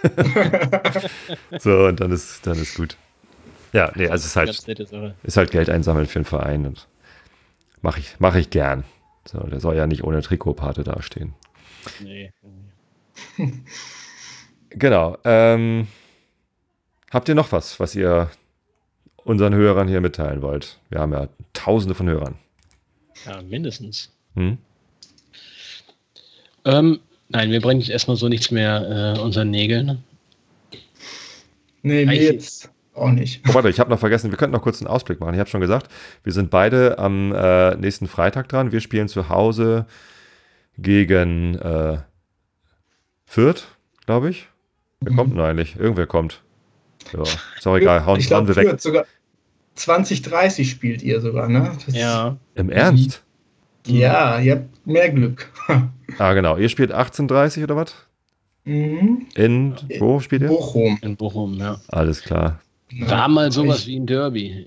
[1.59, 2.97] so, und dann ist, dann ist gut.
[3.73, 6.87] Ja, nee, also es ist halt, ist halt Geld einsammeln für den Verein und
[7.81, 8.83] mache ich, mach ich gern.
[9.25, 11.33] So, der soll ja nicht ohne Trikotpate dastehen.
[11.99, 12.31] Nee.
[14.75, 15.17] genau.
[15.23, 15.87] Ähm,
[17.11, 18.29] habt ihr noch was, was ihr
[19.23, 20.79] unseren Hörern hier mitteilen wollt?
[20.89, 22.35] Wir haben ja tausende von Hörern.
[23.25, 24.11] Ja, mindestens.
[24.35, 24.57] Hm?
[26.65, 26.99] Ähm,
[27.29, 30.03] nein, wir bringen erstmal so nichts mehr äh, unseren Nägeln.
[31.81, 33.41] Nee, mir jetzt auch nicht.
[33.47, 35.33] Oh, warte, ich habe noch vergessen, wir könnten noch kurz einen Ausblick machen.
[35.33, 35.91] Ich habe schon gesagt,
[36.23, 38.71] wir sind beide am äh, nächsten Freitag dran.
[38.71, 39.85] Wir spielen zu Hause
[40.77, 41.99] gegen äh,
[43.25, 43.67] Fürth,
[44.05, 44.47] glaube ich.
[45.05, 45.17] Wer mhm.
[45.17, 45.75] kommt denn eigentlich?
[45.77, 46.41] Irgendwer kommt.
[47.13, 48.05] Ja, ist auch egal.
[48.05, 48.81] Hauen, ich glaub, wir weg.
[48.81, 49.05] Sogar
[49.75, 51.71] 2030 spielt ihr sogar, ne?
[51.85, 52.37] Das ja.
[52.55, 53.21] Im Ernst?
[53.85, 55.51] Ja, ihr habt mehr Glück.
[56.17, 56.57] ah, genau.
[56.57, 57.93] Ihr spielt 1830 oder was?
[58.63, 59.27] Mhm.
[59.35, 60.47] In, wo spielt ihr?
[60.47, 60.97] Bochum.
[61.01, 61.79] In Bochum, ja.
[61.89, 62.59] Alles klar.
[63.01, 64.65] War mal sowas ich, wie ein Derby.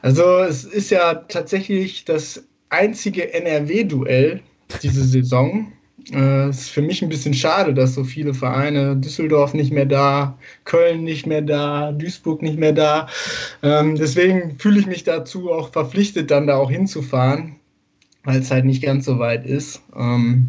[0.00, 4.40] Also es ist ja tatsächlich das einzige NRW-Duell
[4.82, 5.72] diese Saison.
[6.12, 10.38] Äh, ist für mich ein bisschen schade, dass so viele Vereine, Düsseldorf nicht mehr da,
[10.64, 13.08] Köln nicht mehr da, Duisburg nicht mehr da.
[13.62, 17.56] Ähm, deswegen fühle ich mich dazu auch verpflichtet, dann da auch hinzufahren,
[18.24, 19.82] weil es halt nicht ganz so weit ist.
[19.96, 20.48] Ähm,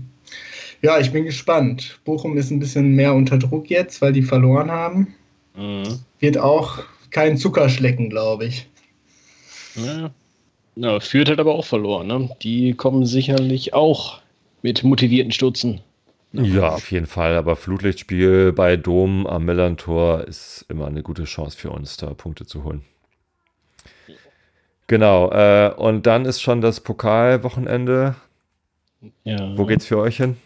[0.82, 2.00] ja, ich bin gespannt.
[2.06, 5.14] Bochum ist ein bisschen mehr unter Druck jetzt, weil die verloren haben.
[5.58, 6.00] Mhm.
[6.20, 6.80] Wird auch
[7.12, 8.70] kein Zuckerschlecken, glaube ich.
[9.76, 10.12] Ja.
[10.76, 12.08] ja, führt halt aber auch verloren.
[12.08, 12.30] Ne?
[12.42, 14.22] Die kommen sicherlich auch
[14.62, 15.82] mit motivierten Stutzen.
[16.32, 17.36] Ja, auf jeden Fall.
[17.36, 22.46] Aber Flutlichtspiel bei Dom am Millantor ist immer eine gute Chance für uns, da Punkte
[22.46, 22.84] zu holen.
[24.88, 25.32] Genau.
[25.32, 28.16] Äh, und dann ist schon das Pokalwochenende.
[29.24, 29.58] Ja.
[29.58, 30.38] Wo geht's für euch hin?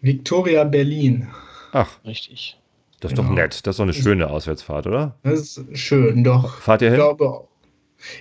[0.00, 1.28] Victoria Berlin.
[1.72, 1.98] Ach.
[2.04, 2.58] Richtig.
[3.00, 3.28] Das ist genau.
[3.28, 3.66] doch nett.
[3.66, 5.16] Das ist doch eine schöne Auswärtsfahrt, oder?
[5.22, 6.56] Das ist schön, doch.
[6.60, 6.98] Fahrt ihr hin?
[6.98, 7.48] Ich glaube,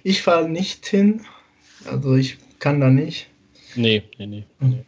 [0.04, 1.22] ich fahre nicht hin.
[1.86, 3.30] Also ich kann da nicht.
[3.76, 4.45] Nee, nee, nee.
[4.59, 4.86] nee.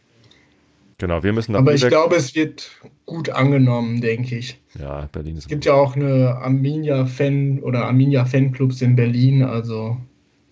[0.98, 2.70] Genau, wir müssen Aber ich glaube, es wird
[3.06, 4.60] gut angenommen, denke ich.
[4.78, 5.44] Ja, Berlin ist.
[5.44, 9.96] Es gibt ja auch eine Arminia-Fan oder Arminia-Fanclubs in Berlin, also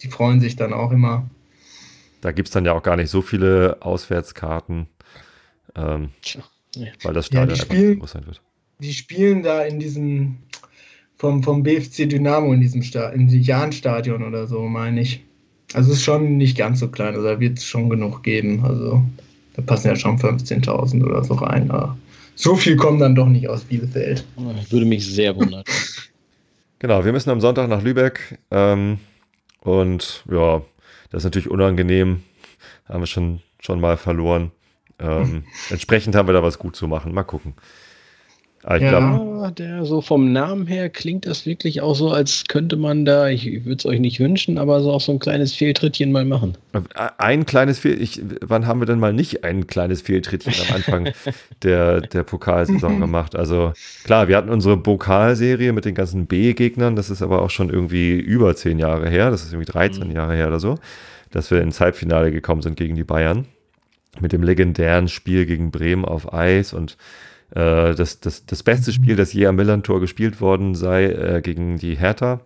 [0.03, 1.29] die freuen sich dann auch immer.
[2.21, 4.87] Da gibt es dann ja auch gar nicht so viele Auswärtskarten,
[5.75, 6.11] ähm,
[6.77, 6.93] nee.
[7.03, 8.41] weil das Stadion ja, spielen, groß sein wird.
[8.79, 10.39] Die spielen da in diesem,
[11.17, 15.25] vom, vom BFC Dynamo in diesem Stadion, in Jahn-Stadion oder so, meine ich.
[15.75, 18.65] Also es ist schon nicht ganz so klein, also da wird es schon genug geben.
[18.65, 19.03] Also
[19.55, 21.71] da passen ja schon 15.000 oder so rein.
[21.71, 21.97] Aber
[22.35, 24.25] so viel kommen dann doch nicht aus Bielefeld.
[24.63, 25.65] Ich würde mich sehr wundern.
[26.79, 28.39] genau, wir müssen am Sonntag nach Lübeck.
[28.51, 28.99] Ähm,
[29.61, 30.63] und ja,
[31.11, 32.23] das ist natürlich unangenehm.
[32.85, 34.53] Haben wir schon, schon mal verloren.
[34.99, 37.13] Ähm, entsprechend haben wir da was gut zu machen.
[37.13, 37.55] Mal gucken.
[38.67, 42.47] Aber ich ja, glaub, der so vom Namen her klingt das wirklich auch so, als
[42.49, 45.21] könnte man da, ich, ich würde es euch nicht wünschen, aber so auch so ein
[45.21, 46.59] kleines Fehltrittchen mal machen.
[47.17, 51.11] Ein kleines Fehl, ich, wann haben wir denn mal nicht ein kleines Fehltrittchen am Anfang
[51.63, 53.37] der, der Pokalsaison gemacht?
[53.37, 57.71] Also klar, wir hatten unsere Pokalserie mit den ganzen B-Gegnern, das ist aber auch schon
[57.71, 60.17] irgendwie über zehn Jahre her, das ist irgendwie 13 mhm.
[60.17, 60.75] Jahre her oder so,
[61.31, 63.47] dass wir ins Halbfinale gekommen sind gegen die Bayern.
[64.19, 66.97] Mit dem legendären Spiel gegen Bremen auf Eis und
[67.51, 71.79] äh, das, das, das beste Spiel, das je am Millantor gespielt worden sei, äh, gegen
[71.79, 72.41] die Hertha.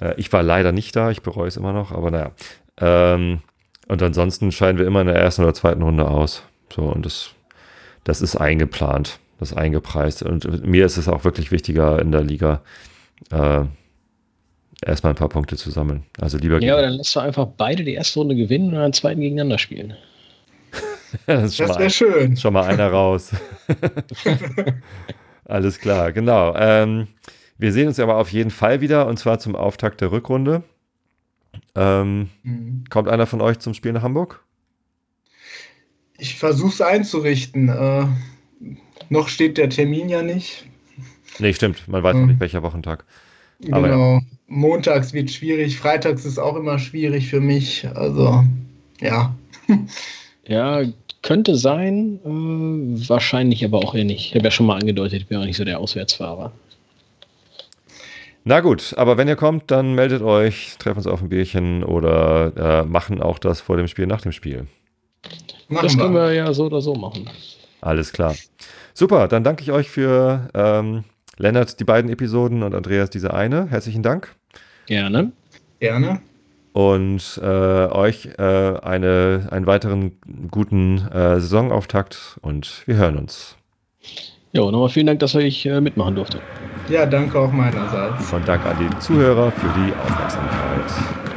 [0.00, 2.32] Äh, ich war leider nicht da, ich bereue es immer noch, aber naja.
[2.80, 3.40] Ähm,
[3.88, 6.42] und ansonsten scheiden wir immer in der ersten oder zweiten Runde aus.
[6.72, 7.30] So, und das,
[8.04, 10.22] das ist eingeplant, das ist eingepreist.
[10.22, 12.60] Und mir ist es auch wirklich wichtiger in der Liga,
[13.30, 13.64] äh,
[14.84, 16.04] erstmal ein paar Punkte zu sammeln.
[16.20, 16.60] Also lieber.
[16.62, 19.58] Ja, aber dann lässt du einfach beide die erste Runde gewinnen und dann zweiten gegeneinander
[19.58, 19.94] spielen.
[21.26, 22.36] das, das wäre schön.
[22.36, 23.32] Schon mal einer raus.
[25.44, 26.54] Alles klar, genau.
[26.56, 27.08] Ähm,
[27.56, 30.62] wir sehen uns aber auf jeden Fall wieder und zwar zum Auftakt der Rückrunde.
[31.74, 32.84] Ähm, mhm.
[32.90, 34.44] Kommt einer von euch zum Spiel nach Hamburg?
[36.18, 37.68] Ich versuche es einzurichten.
[37.68, 38.06] Äh,
[39.08, 40.66] noch steht der Termin ja nicht.
[41.38, 41.86] Nee, stimmt.
[41.88, 43.04] Man weiß noch nicht, welcher Wochentag.
[43.70, 44.14] Aber genau.
[44.14, 44.20] Ja.
[44.46, 47.86] Montags wird schwierig, freitags ist auch immer schwierig für mich.
[47.94, 48.44] Also,
[49.00, 49.34] ja.
[50.48, 50.82] Ja,
[51.22, 54.26] könnte sein, äh, wahrscheinlich aber auch eher nicht.
[54.26, 56.52] Ich habe ja schon mal angedeutet, ich bin auch nicht so der Auswärtsfahrer.
[58.44, 62.82] Na gut, aber wenn ihr kommt, dann meldet euch, treffen uns auf ein Bierchen oder
[62.82, 64.66] äh, machen auch das vor dem Spiel, nach dem Spiel.
[65.68, 66.28] Machen das können wir.
[66.28, 67.28] wir ja so oder so machen.
[67.82, 68.34] Alles klar.
[68.94, 71.04] Super, dann danke ich euch für ähm,
[71.36, 73.66] Lennart die beiden Episoden und Andreas diese eine.
[73.68, 74.34] Herzlichen Dank.
[74.86, 75.32] Gerne.
[75.78, 76.22] Gerne
[76.72, 80.12] und äh, euch äh, eine, einen weiteren
[80.50, 83.56] guten äh, Saisonauftakt und wir hören uns.
[84.52, 86.40] Ja, nochmal vielen Dank, dass ich äh, mitmachen durfte.
[86.88, 88.32] Ja, danke auch meinerseits.
[88.32, 91.27] Und danke an die Zuhörer für die Aufmerksamkeit.